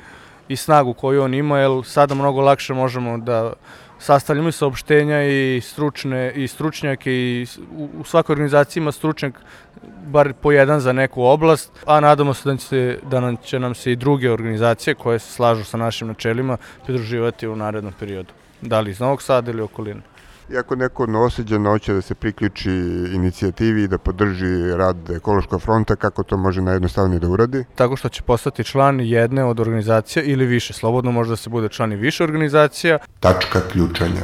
i 0.47 0.55
snagu 0.55 0.93
koju 0.93 1.23
on 1.23 1.33
ima, 1.33 1.59
jer 1.59 1.71
sada 1.85 2.15
mnogo 2.15 2.41
lakše 2.41 2.73
možemo 2.73 3.17
da 3.17 3.53
sastavljamo 3.99 4.49
i 4.49 4.51
saopštenja 4.51 5.23
i 5.23 5.61
stručne 5.61 6.31
i 6.35 6.47
stručnjake 6.47 7.13
i 7.13 7.47
u, 7.99 8.03
svakoj 8.03 8.33
organizaciji 8.33 8.81
ima 8.81 8.91
stručnjak 8.91 9.41
bar 10.07 10.33
po 10.33 10.51
jedan 10.51 10.79
za 10.79 10.93
neku 10.93 11.23
oblast, 11.23 11.71
a 11.85 11.99
nadamo 11.99 12.33
se 12.33 12.49
da 12.49 12.57
će, 12.57 12.99
da 13.09 13.19
nam, 13.19 13.37
će 13.37 13.59
nam 13.59 13.75
se 13.75 13.91
i 13.91 13.95
druge 13.95 14.31
organizacije 14.31 14.95
koje 14.95 15.19
se 15.19 15.31
slažu 15.31 15.63
sa 15.63 15.77
našim 15.77 16.07
načelima 16.07 16.57
pridruživati 16.85 17.47
u 17.47 17.55
narednom 17.55 17.93
periodu. 17.99 18.33
Da 18.61 18.79
li 18.79 18.91
iz 18.91 18.99
Novog 18.99 19.21
Sada 19.21 19.51
ili 19.51 19.61
okoline. 19.61 20.01
I 20.49 20.57
ako 20.57 20.75
neko 20.75 21.05
noseđeno 21.05 21.69
hoće 21.69 21.93
da 21.93 22.01
se 22.01 22.15
priključi 22.15 22.71
inicijativi 23.13 23.83
i 23.83 23.87
da 23.87 23.97
podrži 23.97 24.75
rad 24.77 25.09
Ekološkog 25.09 25.61
fronta, 25.61 25.95
kako 25.95 26.23
to 26.23 26.37
može 26.37 26.61
najjednostavnije 26.61 27.19
da 27.19 27.27
uradi? 27.27 27.65
Tako 27.75 27.95
što 27.95 28.09
će 28.09 28.21
postati 28.21 28.63
član 28.63 28.99
jedne 28.99 29.43
od 29.43 29.59
organizacija 29.59 30.23
ili 30.23 30.45
više. 30.45 30.73
Slobodno 30.73 31.11
može 31.11 31.29
da 31.29 31.35
se 31.35 31.49
bude 31.49 31.69
član 31.69 31.93
i 31.93 31.95
više 31.95 32.23
organizacija. 32.23 32.97
Tačka 33.19 33.61
ključanja. 33.71 34.21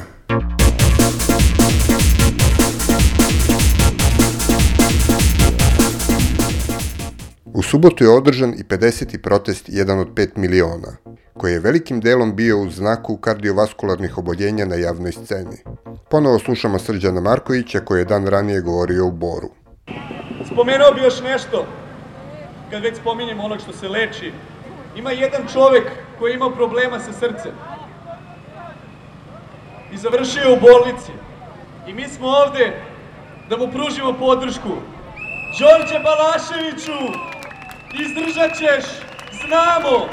U 7.54 7.62
subotu 7.62 8.04
je 8.04 8.10
održan 8.10 8.54
i 8.54 8.64
50. 8.64 9.22
protest 9.22 9.66
jedan 9.68 10.00
od 10.00 10.08
5 10.08 10.30
miliona, 10.36 10.98
koji 11.38 11.54
je 11.54 11.60
velikim 11.60 12.00
delom 12.00 12.36
bio 12.36 12.58
u 12.58 12.70
znaku 12.70 13.18
kardiovaskularnih 13.18 14.18
oboljenja 14.18 14.66
na 14.66 14.76
javnoj 14.76 15.12
sceni. 15.12 15.58
Ponovo 16.10 16.40
slušamo 16.40 16.80
Srđana 16.80 17.22
Markovića 17.22 17.80
koji 17.80 18.00
je 18.00 18.06
dan 18.06 18.28
ranije 18.28 18.62
govorio 18.62 19.06
u 19.06 19.12
Boru. 19.12 19.50
Spomenuo 20.52 20.92
bi 20.96 21.02
još 21.02 21.22
nešto, 21.22 21.66
kad 22.70 22.84
već 22.84 22.98
spominjem 22.98 23.40
onog 23.40 23.60
što 23.60 23.74
se 23.74 23.90
leči. 23.90 24.32
Ima 24.96 25.12
jedan 25.12 25.42
čovek 25.54 25.84
koji 26.20 26.32
je 26.32 26.36
imao 26.36 26.56
problema 26.56 27.00
sa 27.00 27.14
srcem 27.14 27.52
i 29.94 29.98
završio 29.98 30.54
u 30.54 30.60
bolnici. 30.62 31.12
I 31.88 31.94
mi 31.94 32.08
smo 32.08 32.28
ovde 32.28 32.74
da 33.50 33.58
mu 33.58 33.72
pružimo 33.72 34.14
podršku. 34.14 34.70
Đorđe 35.60 36.00
Balaševiću, 36.04 37.00
izdržat 37.94 38.58
ćeš, 38.58 38.86
znamo! 39.32 40.10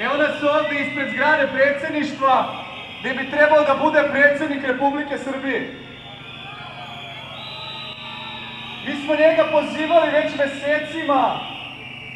Evo 0.00 0.16
nas 0.16 0.42
ovde 0.42 0.80
ispred 0.80 1.10
zgrade 1.10 1.48
predsedništva, 1.54 2.64
gde 3.00 3.14
bi 3.14 3.30
trebao 3.30 3.64
da 3.64 3.74
bude 3.74 4.08
predsednik 4.12 4.64
Republike 4.64 5.18
Srbije. 5.18 5.74
Mi 8.86 9.02
smo 9.04 9.14
njega 9.14 9.44
pozivali 9.52 10.10
već 10.10 10.30
mesecima 10.38 11.40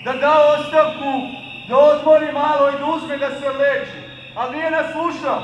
da 0.05 0.13
da 0.13 0.33
ostavku, 0.59 1.13
da 1.69 1.77
odmori 1.77 2.33
malo 2.33 2.69
i 2.69 2.79
da 2.79 2.87
uzme 2.87 3.17
da 3.17 3.31
se 3.31 3.49
leči, 3.49 3.99
ali 4.35 4.57
nije 4.57 4.71
nas 4.71 4.87
slušao. 4.93 5.43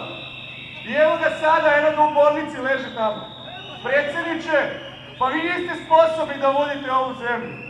I 0.86 0.92
evo 0.92 1.16
ga 1.16 1.30
sada, 1.40 1.76
eno 1.76 1.90
ga 1.96 2.02
u 2.02 2.14
bolnici 2.14 2.58
leže 2.60 2.94
tamo. 2.94 3.26
Predsedniče, 3.84 4.58
pa 5.18 5.26
vi 5.26 5.42
niste 5.42 5.74
sposobni 5.84 6.40
da 6.40 6.48
vodite 6.48 6.92
ovu 6.92 7.14
zemlju. 7.14 7.69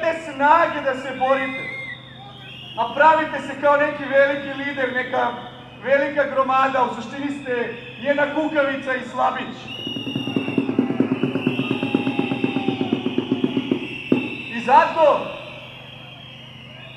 Nemate 0.00 0.22
snage 0.22 0.80
da 0.84 0.94
se 0.94 1.16
borite 1.18 1.80
a 2.76 2.94
pravite 2.94 3.40
se 3.40 3.60
kao 3.60 3.76
neki 3.76 4.04
veliki 4.04 4.52
lider, 4.54 4.92
neka 4.94 5.32
velika 5.84 6.24
gromada, 6.24 6.84
u 6.84 6.94
suštini 6.94 7.30
ste 7.30 7.74
jedna 8.00 8.34
kukavica 8.34 8.94
i 8.94 9.08
slabić. 9.08 9.56
I 14.56 14.60
zato, 14.60 15.20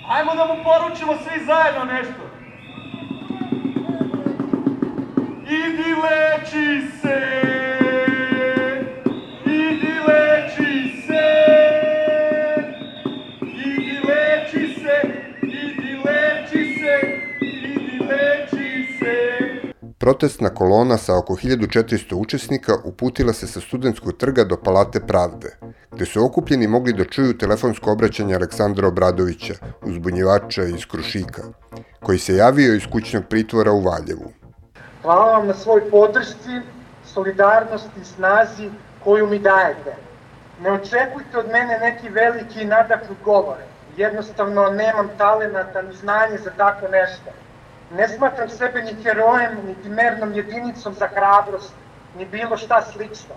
ajmo 0.09 0.35
da 0.35 0.45
mu 0.45 0.63
poručimo 0.63 1.13
svi 1.15 1.45
zajedno 1.45 1.83
nešto. 1.85 2.23
Idi 5.47 5.95
leči 6.03 6.87
se! 7.01 7.42
Protestna 20.03 20.49
kolona 20.49 20.97
sa 20.97 21.17
oko 21.17 21.33
1400 21.33 22.15
učesnika 22.15 22.73
uputila 22.83 23.33
se 23.33 23.47
sa 23.47 23.61
studentskog 23.61 24.17
trga 24.17 24.43
do 24.43 24.57
Palate 24.63 24.99
pravde, 24.99 25.51
gde 25.91 26.05
su 26.05 26.25
okupljeni 26.25 26.67
mogli 26.67 26.93
da 26.93 27.05
čuju 27.05 27.37
telefonsko 27.37 27.91
obraćanje 27.91 28.35
Aleksandra 28.35 28.87
Obradovića, 28.87 29.53
uzbunjivača 29.81 30.63
iz 30.63 30.85
Krušika, 30.91 31.43
koji 31.99 32.19
se 32.19 32.35
javio 32.35 32.73
iz 32.75 32.87
kućnog 32.91 33.23
pritvora 33.29 33.71
u 33.71 33.81
Valjevu. 33.81 34.31
Hvala 35.01 35.37
vam 35.37 35.47
na 35.47 35.53
svoj 35.53 35.89
podršci, 35.91 36.59
solidarnosti 37.05 38.01
i 38.01 38.05
snazi 38.05 38.69
koju 39.03 39.27
mi 39.27 39.39
dajete. 39.39 39.95
Ne 40.61 40.71
očekujte 40.71 41.37
od 41.37 41.47
mene 41.51 41.79
neki 41.79 42.09
veliki 42.09 42.61
i 42.61 42.65
nadahnut 42.65 43.23
govor. 43.25 43.57
Jednostavno 43.97 44.69
nemam 44.69 45.09
talenata 45.17 45.81
ni 45.81 45.95
znanje 45.95 46.37
za 46.37 46.51
tako 46.57 46.87
nešto 46.87 47.42
Ne 47.93 48.07
smatram 48.07 48.49
sebe 48.49 48.81
ni 48.81 49.03
herojem, 49.03 49.57
niti 49.65 49.89
mernom 49.89 50.33
jedinicom 50.33 50.93
za 50.93 51.07
hrabrost, 51.07 51.73
ni 52.17 52.25
bilo 52.25 52.57
šta 52.57 52.81
slično. 52.81 53.35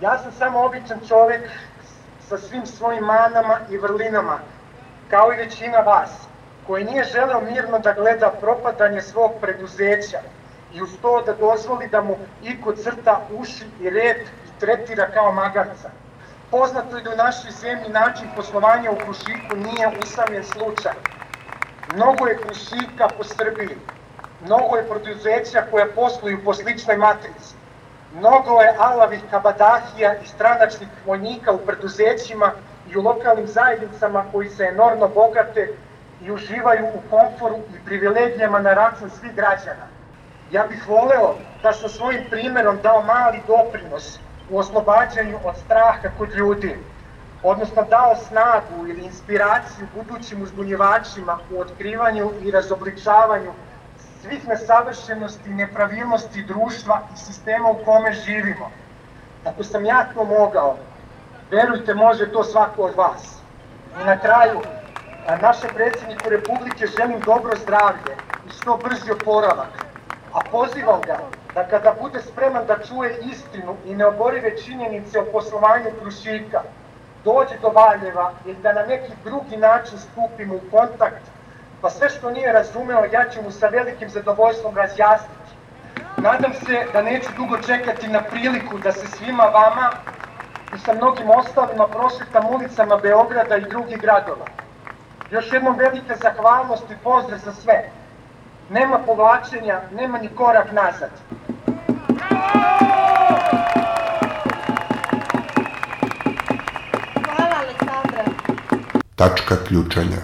Ja 0.00 0.18
sam 0.18 0.32
samo 0.32 0.64
običan 0.64 1.00
čovek 1.08 1.50
sa 2.28 2.38
svim 2.38 2.66
svojim 2.66 3.04
manama 3.04 3.58
i 3.70 3.78
vrlinama, 3.78 4.38
kao 5.10 5.32
i 5.32 5.36
većina 5.36 5.78
vas, 5.78 6.10
koji 6.66 6.84
nije 6.84 7.04
želeo 7.04 7.40
mirno 7.40 7.78
da 7.78 7.92
gleda 7.92 8.30
propadanje 8.40 9.02
svog 9.02 9.32
preduzeća 9.40 10.18
i 10.72 10.82
uz 10.82 10.90
to 11.02 11.22
da 11.26 11.32
dozvoli 11.32 11.88
da 11.88 12.00
mu 12.00 12.16
iko 12.42 12.72
crta 12.72 13.20
uši 13.30 13.64
i 13.80 13.90
rep 13.90 14.20
i 14.20 14.60
tretira 14.60 15.06
kao 15.10 15.32
magarca. 15.32 15.90
Poznato 16.50 16.96
je 16.96 17.02
da 17.02 17.10
u 17.10 17.16
našoj 17.16 17.50
zemlji 17.50 17.88
način 17.88 18.28
poslovanja 18.36 18.90
u 18.90 18.96
Krušiku 18.96 19.56
nije 19.56 19.98
usamljen 20.02 20.44
slučaj. 20.44 20.92
Mnogo 21.86 22.26
je 22.26 22.38
Krušika 22.38 23.08
po 23.16 23.24
Srbiji, 23.24 23.76
mnogo 24.40 24.76
je 24.76 24.88
preduzeća 24.88 25.66
koja 25.70 25.86
posluju 25.94 26.44
po 26.44 26.54
sličnoj 26.54 26.96
matrici. 26.96 27.56
Mnogo 28.10 28.60
je 28.60 28.76
alavih 28.78 29.24
kabadahija 29.30 30.14
i 30.18 30.26
stranačnih 30.26 30.88
vojnika 31.06 31.52
u 31.52 31.66
preduzećima 31.66 32.52
i 32.86 32.96
u 32.96 33.02
lokalnim 33.02 33.46
zajednicama 33.46 34.24
koji 34.32 34.48
se 34.48 34.64
enormno 34.64 35.08
bogate 35.08 35.68
i 36.20 36.30
uživaju 36.32 36.86
u 36.86 37.02
komforu 37.10 37.56
i 37.74 37.84
privilegijama 37.84 38.58
na 38.58 38.74
račun 38.74 39.10
svih 39.10 39.34
građana. 39.34 39.86
Ja 40.50 40.66
bih 40.66 40.88
voleo 40.88 41.34
da 41.62 41.72
sa 41.72 41.88
svojim 41.88 42.24
primerom 42.30 42.78
dao 42.82 43.02
mali 43.02 43.42
doprinos 43.46 44.18
u 44.50 44.58
oslobađanju 44.58 45.38
od 45.44 45.56
straha 45.56 46.08
kod 46.18 46.32
ljudi, 46.34 46.93
odnosno 47.44 47.82
dao 47.90 48.16
snagu 48.16 48.86
ili 48.88 49.04
inspiraciju 49.04 49.86
budućim 49.94 50.42
uzbunjivačima 50.42 51.38
u 51.50 51.60
otkrivanju 51.60 52.32
i 52.42 52.50
razobličavanju 52.50 53.52
svih 54.22 54.48
nesavršenosti 54.48 55.50
i 55.50 55.54
nepravilnosti 55.54 56.42
društva 56.42 57.00
i 57.14 57.18
sistema 57.18 57.70
u 57.70 57.84
kome 57.84 58.12
živimo. 58.12 58.70
Ako 59.44 59.64
sam 59.64 59.84
ja 59.84 60.06
to 60.14 60.24
mogao, 60.24 60.76
verujte, 61.50 61.94
može 61.94 62.32
to 62.32 62.44
svako 62.44 62.82
od 62.82 62.94
vas. 62.96 63.38
I 64.02 64.04
na 64.04 64.18
kraju, 64.18 64.60
našem 65.42 65.70
predsjedniku 65.74 66.28
Republike 66.28 66.86
želim 66.98 67.20
dobro 67.20 67.56
zdravlje 67.62 68.16
i 68.46 68.50
što 68.50 68.76
brži 68.76 69.12
oporavak, 69.12 69.84
a 70.32 70.40
pozivam 70.50 71.00
ga 71.06 71.18
da 71.54 71.68
kada 71.68 71.94
bude 72.00 72.22
spreman 72.22 72.66
da 72.66 72.78
čuje 72.78 73.18
istinu 73.32 73.76
i 73.84 73.94
neoborive 73.94 74.56
činjenice 74.64 75.20
o 75.20 75.24
poslovanju 75.32 75.90
Krušika, 76.00 76.62
dođe 77.24 77.58
do 77.62 77.68
Valjeva 77.68 78.32
ili 78.44 78.56
da 78.62 78.72
na 78.72 78.82
neki 78.82 79.12
drugi 79.24 79.56
način 79.56 79.98
stupimo 79.98 80.54
u 80.54 80.70
kontakt, 80.70 81.22
pa 81.80 81.90
sve 81.90 82.08
što 82.08 82.30
nije 82.30 82.52
razumeo 82.52 83.04
ja 83.12 83.24
ću 83.30 83.42
mu 83.42 83.50
sa 83.50 83.68
velikim 83.68 84.08
zadovoljstvom 84.08 84.76
razjasniti. 84.76 85.50
Nadam 86.16 86.52
se 86.52 86.86
da 86.92 87.02
neću 87.02 87.28
dugo 87.36 87.58
čekati 87.58 88.08
na 88.08 88.22
priliku 88.22 88.78
da 88.78 88.92
se 88.92 89.06
svima 89.06 89.44
vama 89.44 89.90
i 90.74 90.78
sa 90.78 90.92
mnogim 90.92 91.30
ostalima 91.30 91.88
prošetam 91.88 92.46
ulicama 92.54 92.96
Beograda 92.96 93.56
i 93.56 93.68
drugih 93.70 94.00
gradova. 94.00 94.46
Još 95.30 95.52
jednom 95.52 95.76
velika 95.76 96.16
zahvalnost 96.16 96.90
i 96.90 96.96
pozdrav 97.04 97.38
za 97.38 97.52
sve. 97.52 97.90
Nema 98.70 98.98
povlačenja, 98.98 99.80
nema 99.92 100.18
ni 100.18 100.28
korak 100.28 100.72
nazad. 100.72 101.10
Hvala 102.28 102.93
Tačka 109.24 109.56
ključanja. 109.68 110.16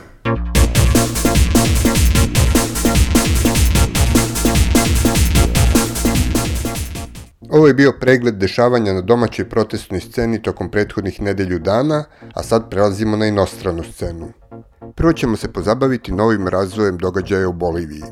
Ovo 7.50 7.66
je 7.66 7.74
bio 7.74 7.92
pregled 8.00 8.34
dešavanja 8.34 8.92
na 8.92 9.00
domaćoj 9.00 9.48
protestnoj 9.48 10.00
sceni 10.00 10.42
tokom 10.42 10.70
prethodnih 10.70 11.22
nedelju 11.22 11.58
dana, 11.58 12.04
a 12.34 12.42
sad 12.42 12.70
prelazimo 12.70 13.16
na 13.16 13.26
inostranu 13.26 13.82
scenu. 13.82 14.32
Prvo 14.96 15.12
ćemo 15.12 15.36
se 15.36 15.52
pozabaviti 15.52 16.12
novim 16.12 16.48
razvojem 16.48 16.98
događaja 16.98 17.48
u 17.48 17.52
Boliviji. 17.52 18.04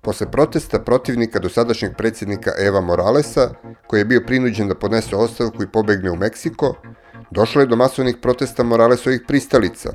Posle 0.00 0.30
protesta 0.30 0.78
protivnika 0.78 1.38
dosadašnjeg 1.38 1.92
predsjednika 1.96 2.50
Eva 2.58 2.80
Moralesa, 2.80 3.50
koji 3.86 4.00
je 4.00 4.04
bio 4.04 4.22
prinuđen 4.26 4.68
da 4.68 4.74
podnese 4.74 5.16
ostavku 5.16 5.62
i 5.62 5.70
pobegne 5.72 6.10
u 6.10 6.16
Meksiko, 6.16 6.74
došlo 7.30 7.60
je 7.60 7.66
do 7.66 7.76
masovnih 7.76 8.16
protesta 8.22 8.62
Moralesovih 8.62 9.20
pristalica, 9.28 9.92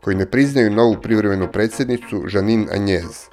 koji 0.00 0.16
ne 0.16 0.26
priznaju 0.26 0.70
novu 0.70 0.96
privremenu 1.02 1.52
predsjednicu 1.52 2.22
Žanin 2.26 2.68
Anjez. 2.72 3.28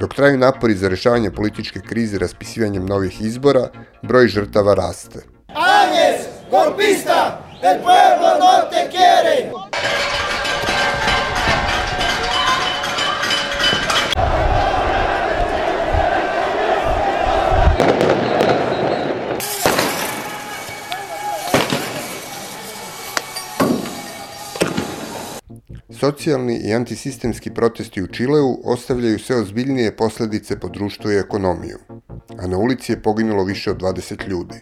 Dok 0.00 0.14
traju 0.14 0.38
napori 0.38 0.74
za 0.74 0.88
rešavanje 0.88 1.30
političke 1.30 1.80
krize 1.80 2.18
raspisivanjem 2.18 2.86
novih 2.86 3.20
izbora, 3.20 3.68
broj 4.02 4.28
žrtava 4.28 4.74
raste. 4.74 5.18
Anjez, 5.48 6.26
golpista, 6.50 7.44
el 7.62 7.76
pueblo 7.82 8.30
no 8.40 8.70
te 8.70 8.90
quiere! 8.90 10.11
Socijalni 26.02 26.56
i 26.56 26.74
antisistemski 26.74 27.50
protesti 27.50 28.02
u 28.02 28.06
Čileu 28.06 28.60
ostavljaju 28.64 29.18
sve 29.18 29.36
ozbiljnije 29.36 29.96
posledice 29.96 30.60
po 30.60 30.68
društvo 30.68 31.12
i 31.12 31.16
ekonomiju, 31.16 31.78
a 32.38 32.46
na 32.46 32.58
ulici 32.58 32.92
je 32.92 33.02
poginulo 33.02 33.44
više 33.44 33.70
od 33.70 33.80
20 33.80 34.28
ljudi. 34.28 34.60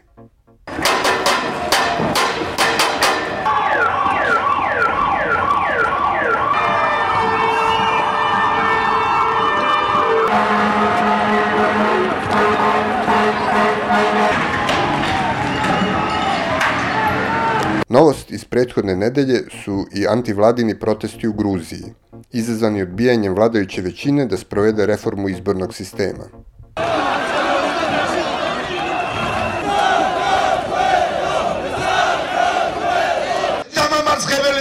prethodne 18.50 18.96
nedelje 18.96 19.44
su 19.64 19.86
i 19.94 20.08
antivladini 20.08 20.80
protesti 20.80 21.28
u 21.28 21.34
Gruziji, 21.34 21.94
izazvani 22.32 22.82
odbijanjem 22.82 23.36
vladajuće 23.36 23.82
većine 23.82 24.26
da 24.26 24.38
sprovede 24.38 24.86
reformu 24.86 25.30
izbornog 25.30 25.74
sistema. 25.74 26.26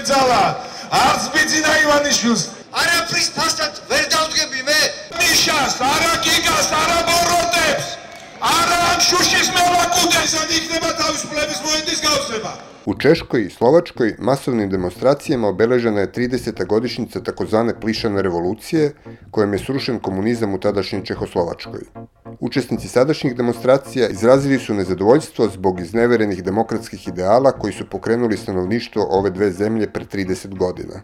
ძალა 0.05 0.42
არც 0.92 1.22
ბიძინა 1.33 1.74
ივანიშვილს 1.83 2.42
არა 2.81 2.98
ფრის 3.09 3.29
ფასად 3.37 3.79
ვერ 3.90 4.05
დავდგები 4.12 4.64
მე 4.68 4.81
ნიშას 5.20 5.77
არა 5.88 6.12
გიგას 6.27 6.68
არა 6.81 6.98
ბოროტებს 7.09 7.87
არა 8.53 8.79
ამ 8.92 9.00
შუშის 9.09 9.48
მელაკუდეს 9.57 10.38
ან 10.42 10.55
იქნება 10.59 10.94
თავისუფლების 11.00 11.66
მოედნის 11.66 12.07
გავსება 12.07 12.55
U 12.87 12.94
Češkoj 12.94 13.46
i 13.46 13.50
Slovačkoj 13.50 14.16
masovnim 14.18 14.68
demonstracijama 14.70 15.48
obeležena 15.48 16.00
je 16.00 16.12
30. 16.12 16.66
godišnjica 16.66 17.20
takozvane 17.20 17.81
plišane 17.81 18.22
revolucije, 18.22 18.92
kojom 19.31 19.53
je 19.53 19.59
srušen 19.59 19.98
komunizam 19.98 20.55
u 20.55 20.61
tadašnjoj 20.61 21.05
Čehoslovačkoj. 21.05 21.81
Učesnici 22.40 22.88
sadašnjih 22.88 23.37
demonstracija 23.37 24.09
izrazili 24.09 24.59
su 24.59 24.74
nezadovoljstvo 24.74 25.48
zbog 25.48 25.81
izneverenih 25.81 26.44
demokratskih 26.44 27.09
ideala 27.09 27.53
koji 27.53 27.72
su 27.72 27.90
pokrenuli 27.90 28.37
stanovništvo 28.37 29.07
ove 29.11 29.31
dve 29.31 29.50
zemlje 29.50 29.92
pre 29.92 30.05
30 30.05 30.57
godina. 30.59 31.03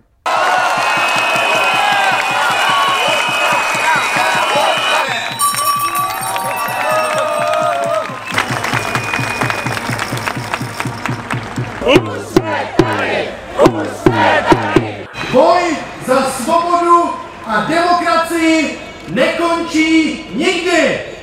Demokraciji 19.15 19.25
ne 19.25 19.38
končí 19.38 20.23
nikdy! 20.36 21.15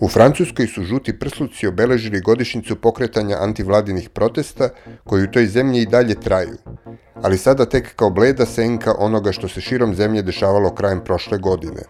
U 0.00 0.08
Francuskoj 0.08 0.66
su 0.66 0.82
žuti 0.82 1.18
prsluci 1.18 1.66
obeležili 1.66 2.20
godišnjicu 2.20 2.76
pokretanja 2.76 3.36
antivladinih 3.40 4.10
protesta 4.10 4.68
koji 5.04 5.24
u 5.24 5.30
toj 5.30 5.46
zemlji 5.46 5.80
i 5.82 5.86
dalje 5.86 6.20
traju, 6.20 6.56
ali 7.22 7.38
sada 7.38 7.66
tek 7.66 7.96
kao 7.96 8.10
bleda 8.10 8.46
senka 8.46 8.94
onoga 8.98 9.32
što 9.32 9.48
se 9.48 9.60
širom 9.60 9.94
zemlje 9.94 10.22
dešavalo 10.22 10.74
krajem 10.74 11.00
prošle 11.04 11.38
godine. 11.38 11.82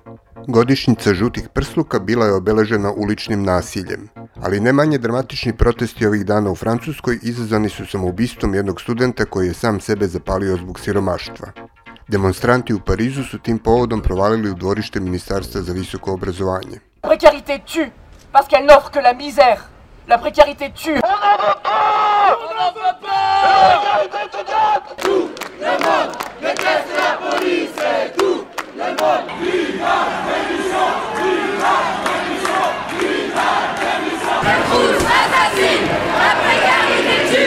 Godišnjica 0.49 1.15
žutih 1.15 1.49
prsluka 1.55 1.99
bila 1.99 2.27
je 2.27 2.33
obeležena 2.33 2.93
uličnim 2.93 3.43
nasiljem, 3.43 4.09
ali 4.37 4.61
ne 4.61 4.73
manje 4.73 4.99
dramatični 4.99 5.57
protesti 5.57 6.07
ovih 6.07 6.27
dana 6.27 6.51
u 6.51 6.55
Francuskoj 6.55 7.19
izazvani 7.23 7.69
su 7.69 7.87
samoubistvom 7.87 8.55
jednog 8.55 8.81
studenta 8.81 9.25
koji 9.25 9.47
je 9.47 9.55
sam 9.55 9.81
sebe 9.81 10.07
zapalio 10.07 10.57
zbog 10.57 10.81
siromaštva. 10.81 11.64
Demonstranti 12.09 12.75
u 12.75 12.81
Parizu 12.81 13.25
su 13.25 13.39
tim 13.39 13.59
povodom 13.59 14.01
provalili 14.01 14.51
u 14.51 14.55
dvorište 14.55 15.01
Ministarstva 15.01 15.61
za 15.63 15.73
visoko 15.73 16.13
obrazovanje. 16.13 16.81
précarité 17.03 17.59
tue, 17.65 17.91
parce 18.33 18.49
qu'elle 18.49 18.67
n'offre 18.67 18.91
que 18.91 19.01
la 19.03 19.15
misère. 19.15 19.59
La 20.09 20.19
précarité 20.19 20.71
tue. 20.83 21.01
On 21.03 21.17
n'en 21.25 21.37
veut 21.45 21.61
pas 21.63 22.39
On 22.45 22.55
n'en 22.61 22.73
veut 22.81 22.97
pas 23.07 23.25
La 23.45 24.09
précarité 24.09 24.21
te 24.35 24.41
donne 24.51 24.83
Tout 25.05 25.29
le 25.61 25.73
monde 25.85 26.13
déteste 26.41 26.93
la 27.05 27.13
police 27.25 27.79
et 27.93 28.13
tout 28.19 28.41
le 28.81 28.89
monde 29.01 29.27
Viva 29.41 29.97
l'émission 30.29 30.87
Viva 31.19 31.77
l'émission 32.05 32.65
Viva 32.99 33.51
l'émission 33.81 34.37
Les 34.47 34.61
trousses 34.69 35.07
assassines 35.21 35.89
La 36.23 36.33
précarité 36.43 37.45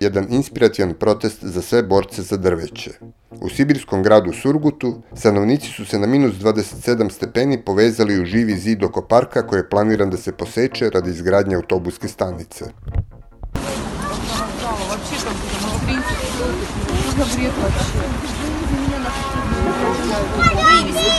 jedan 0.00 0.26
inspirativan 0.30 0.94
protest 0.94 1.44
za 1.44 1.62
sve 1.62 1.82
borce 1.82 2.22
za 2.22 2.36
drveće. 2.36 2.90
U 3.30 3.48
sibirskom 3.48 4.02
gradu 4.02 4.32
Surgutu 4.32 5.02
stanovnici 5.14 5.66
su 5.66 5.84
se 5.84 5.98
na 5.98 6.06
minus 6.06 6.34
27 6.34 7.10
stepeni 7.10 7.64
povezali 7.64 8.20
u 8.20 8.24
živi 8.24 8.56
zid 8.56 8.84
oko 8.84 9.02
parka 9.02 9.46
koji 9.46 9.60
je 9.60 9.68
planiran 9.68 10.10
da 10.10 10.16
se 10.16 10.32
poseče 10.32 10.90
radi 10.90 11.10
izgradnje 11.10 11.56
autobuske 11.56 12.08
stanice. 12.08 12.64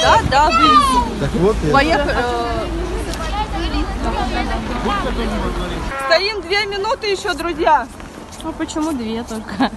Да, 0.02 0.20
да. 0.30 0.50
Поехали. 1.72 2.16
Стоим 6.08 6.42
две 6.42 6.66
минуты 6.66 7.08
еще, 7.08 7.34
друзья. 7.34 7.88
Ну 8.44 8.54
почему 8.54 8.92
две 8.92 9.24
только? 9.24 9.72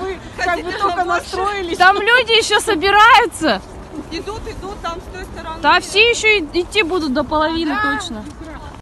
Мы 0.00 0.18
как 0.36 0.62
бы 0.62 0.72
только 0.72 1.04
настроились. 1.04 1.78
Там 1.78 1.96
люди 1.96 2.32
еще 2.38 2.60
собираются. 2.60 3.62
Идут, 4.10 4.42
идут, 4.46 4.80
там 4.82 5.00
с 5.00 5.14
той 5.14 5.24
стороны. 5.24 5.60
Да 5.62 5.80
все 5.80 6.10
еще 6.10 6.40
идти 6.40 6.82
будут 6.82 7.12
до 7.14 7.24
половины 7.24 7.74
точно. 7.82 8.24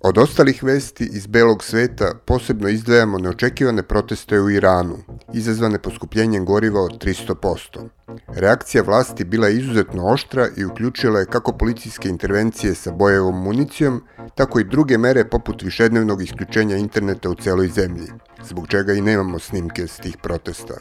Od 0.06 0.18
ostalih 0.18 0.62
vesti 0.62 1.08
iz 1.12 1.26
belog 1.26 1.64
sveta 1.64 2.14
posebno 2.26 2.68
izdvajamo 2.68 3.18
neočekivane 3.18 3.82
proteste 3.82 4.40
u 4.40 4.50
Iranu, 4.50 4.96
izazvane 5.32 5.78
poskupljenjem 5.78 6.44
goriva 6.44 6.80
od 6.80 7.04
300%. 7.04 7.88
Reakcija 8.28 8.82
vlasti 8.82 9.24
bila 9.24 9.48
je 9.48 9.56
izuzetno 9.56 10.06
oštra 10.06 10.48
i 10.56 10.64
uključila 10.64 11.20
je 11.20 11.26
kako 11.26 11.52
policijske 11.52 12.08
intervencije 12.08 12.74
sa 12.74 12.92
bojevom 12.92 13.42
municijom, 13.42 14.02
tako 14.34 14.60
i 14.60 14.64
druge 14.64 14.98
mere 14.98 15.24
poput 15.28 15.62
višednevnog 15.62 16.22
isključenja 16.22 16.76
interneta 16.76 17.30
u 17.30 17.34
celoj 17.34 17.68
zemlji, 17.68 18.08
zbog 18.42 18.68
čega 18.68 18.92
i 18.92 19.00
nemamo 19.00 19.38
snimke 19.38 19.86
s 19.86 19.96
tih 19.96 20.16
protesta. 20.22 20.74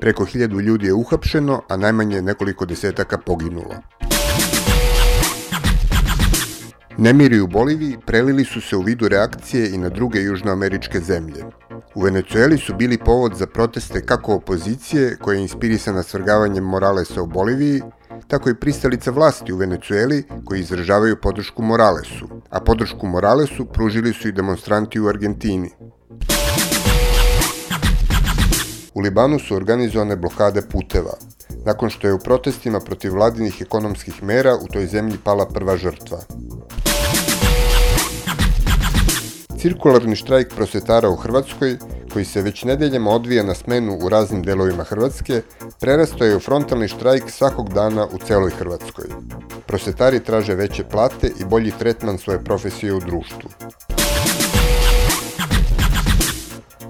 Preko 0.00 0.24
hiljadu 0.24 0.60
ljudi 0.60 0.86
je 0.86 0.94
uhapšeno, 0.94 1.62
a 1.68 1.76
najmanje 1.76 2.22
nekoliko 2.22 2.66
desetaka 2.66 3.18
poginulo. 3.18 3.74
Nemiri 6.98 7.40
u 7.40 7.46
Boliviji 7.46 7.98
prelili 8.06 8.44
su 8.44 8.60
se 8.60 8.76
u 8.76 8.80
vidu 8.80 9.08
reakcije 9.08 9.70
i 9.70 9.78
na 9.78 9.88
druge 9.88 10.20
južnoameričke 10.20 11.00
zemlje. 11.00 11.44
U 11.94 12.00
Venecueli 12.00 12.58
su 12.58 12.74
bili 12.74 12.98
povod 12.98 13.34
za 13.34 13.46
proteste 13.46 14.06
kako 14.06 14.34
opozicije, 14.34 15.16
koja 15.16 15.36
je 15.36 15.42
inspirisana 15.42 16.02
svrgavanjem 16.02 16.64
Moralesa 16.64 17.22
u 17.22 17.26
Boliviji, 17.26 17.82
tako 18.28 18.50
i 18.50 18.54
pristalica 18.54 19.10
vlasti 19.10 19.52
u 19.52 19.56
Venecueli 19.56 20.24
koji 20.44 20.60
izražavaju 20.60 21.16
podršku 21.22 21.62
Moralesu, 21.62 22.28
a 22.50 22.60
podršku 22.60 23.06
Moralesu 23.06 23.66
pružili 23.66 24.12
su 24.12 24.28
i 24.28 24.32
demonstranti 24.32 25.00
u 25.00 25.08
Argentini. 25.08 25.70
U 28.94 29.00
Libanu 29.00 29.38
su 29.38 29.54
organizovane 29.54 30.16
blokade 30.16 30.62
puteva, 30.62 31.12
nakon 31.66 31.90
što 31.90 32.06
je 32.06 32.14
u 32.14 32.18
protestima 32.18 32.80
protiv 32.80 33.14
vladinih 33.14 33.62
ekonomskih 33.62 34.22
mera 34.22 34.56
u 34.56 34.66
toj 34.66 34.86
zemlji 34.86 35.18
pala 35.24 35.46
prva 35.46 35.76
žrtva. 35.76 36.18
Cirkularni 39.58 40.16
štrajk 40.16 40.54
prosvetara 40.54 41.08
u 41.10 41.16
Hrvatskoj, 41.16 41.78
koji 42.12 42.24
se 42.24 42.42
već 42.42 42.64
nedeljama 42.64 43.10
odvija 43.10 43.42
na 43.42 43.54
smenu 43.54 43.98
u 44.02 44.08
raznim 44.08 44.42
delovima 44.42 44.84
Hrvatske, 44.84 45.42
prerastao 45.80 46.26
je 46.26 46.36
u 46.36 46.40
frontalni 46.40 46.88
štrajk 46.88 47.30
svakog 47.30 47.72
dana 47.72 48.06
u 48.12 48.18
celoj 48.18 48.50
Hrvatskoj. 48.50 49.04
Prosvetari 49.66 50.20
traže 50.20 50.54
veće 50.54 50.84
plate 50.84 51.30
i 51.40 51.44
bolji 51.44 51.72
tretman 51.78 52.18
svoje 52.18 52.44
profesije 52.44 52.94
u 52.94 53.00
društvu. 53.00 53.50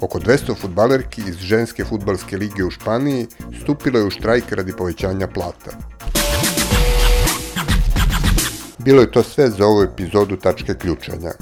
Oko 0.00 0.18
200 0.18 0.54
futbalerki 0.60 1.22
iz 1.28 1.36
ženske 1.36 1.84
futbalske 1.84 2.36
lige 2.36 2.64
u 2.64 2.70
Španiji 2.70 3.26
stupilo 3.62 3.98
je 3.98 4.04
u 4.04 4.10
štrajk 4.10 4.52
radi 4.52 4.72
povećanja 4.72 5.26
plata. 5.26 5.70
Bilo 8.78 9.00
je 9.00 9.10
to 9.10 9.22
sve 9.22 9.50
za 9.50 9.66
ovu 9.66 9.82
epizodu 9.82 10.36
Tačke 10.36 10.74
ključanja. 10.74 11.32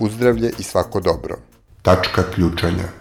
Uzdravlje 0.00 0.52
i 0.58 0.62
svako 0.62 1.00
dobro. 1.00 1.36
Tačka 1.82 2.22
ključanja. 2.34 2.97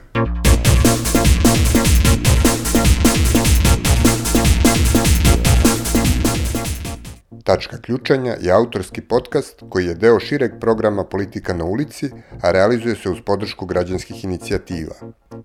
Tačka 7.47 7.77
ključanja 7.77 8.35
je 8.41 8.51
autorski 8.51 9.01
podcast 9.01 9.63
koji 9.69 9.85
je 9.85 9.93
deo 9.95 10.19
šireg 10.19 10.51
programa 10.59 11.03
Politika 11.03 11.53
na 11.53 11.65
ulici, 11.65 12.09
a 12.41 12.51
realizuje 12.51 12.95
se 12.95 13.09
uz 13.09 13.17
podršku 13.25 13.65
građanskih 13.65 14.23
inicijativa. 14.23 14.95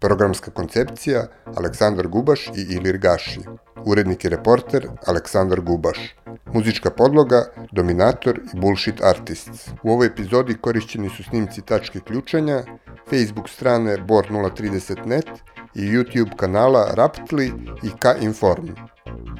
Programska 0.01 0.51
koncepcija 0.51 1.27
Aleksandar 1.57 2.09
Gubaš 2.09 2.47
i 2.49 2.75
Ilir 2.75 2.99
Gaši. 2.99 3.41
Urednik 3.85 4.25
i 4.25 4.29
reporter 4.29 4.89
Aleksandar 5.07 5.61
Gubaš. 5.61 6.17
Muzička 6.53 6.91
podloga 6.91 7.45
Dominator 7.73 8.41
i 8.55 8.61
Bullshit 8.61 9.03
Artists. 9.03 9.69
U 9.83 9.93
ovoj 9.93 10.07
epizodi 10.07 10.55
korišćeni 10.55 11.09
su 11.09 11.23
snimci 11.23 11.63
Tačke 11.63 12.01
ključanja, 12.01 12.63
Facebook 13.11 13.49
strane 13.49 13.97
bor030net 13.97 15.29
i 15.75 15.81
YouTube 15.81 16.37
kanala 16.37 16.91
Raptli 16.95 17.53
i 17.83 17.91
K-Inform. 17.99 18.69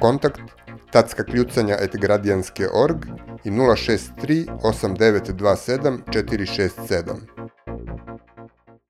Kontakt 0.01 0.41
tacka 0.93 1.23
kljucanja 1.23 1.77
et 1.81 1.95
gradijanske.org 2.01 3.05
i 3.43 3.49
063 3.51 4.45
8927 4.63 5.97
467. 6.13 7.52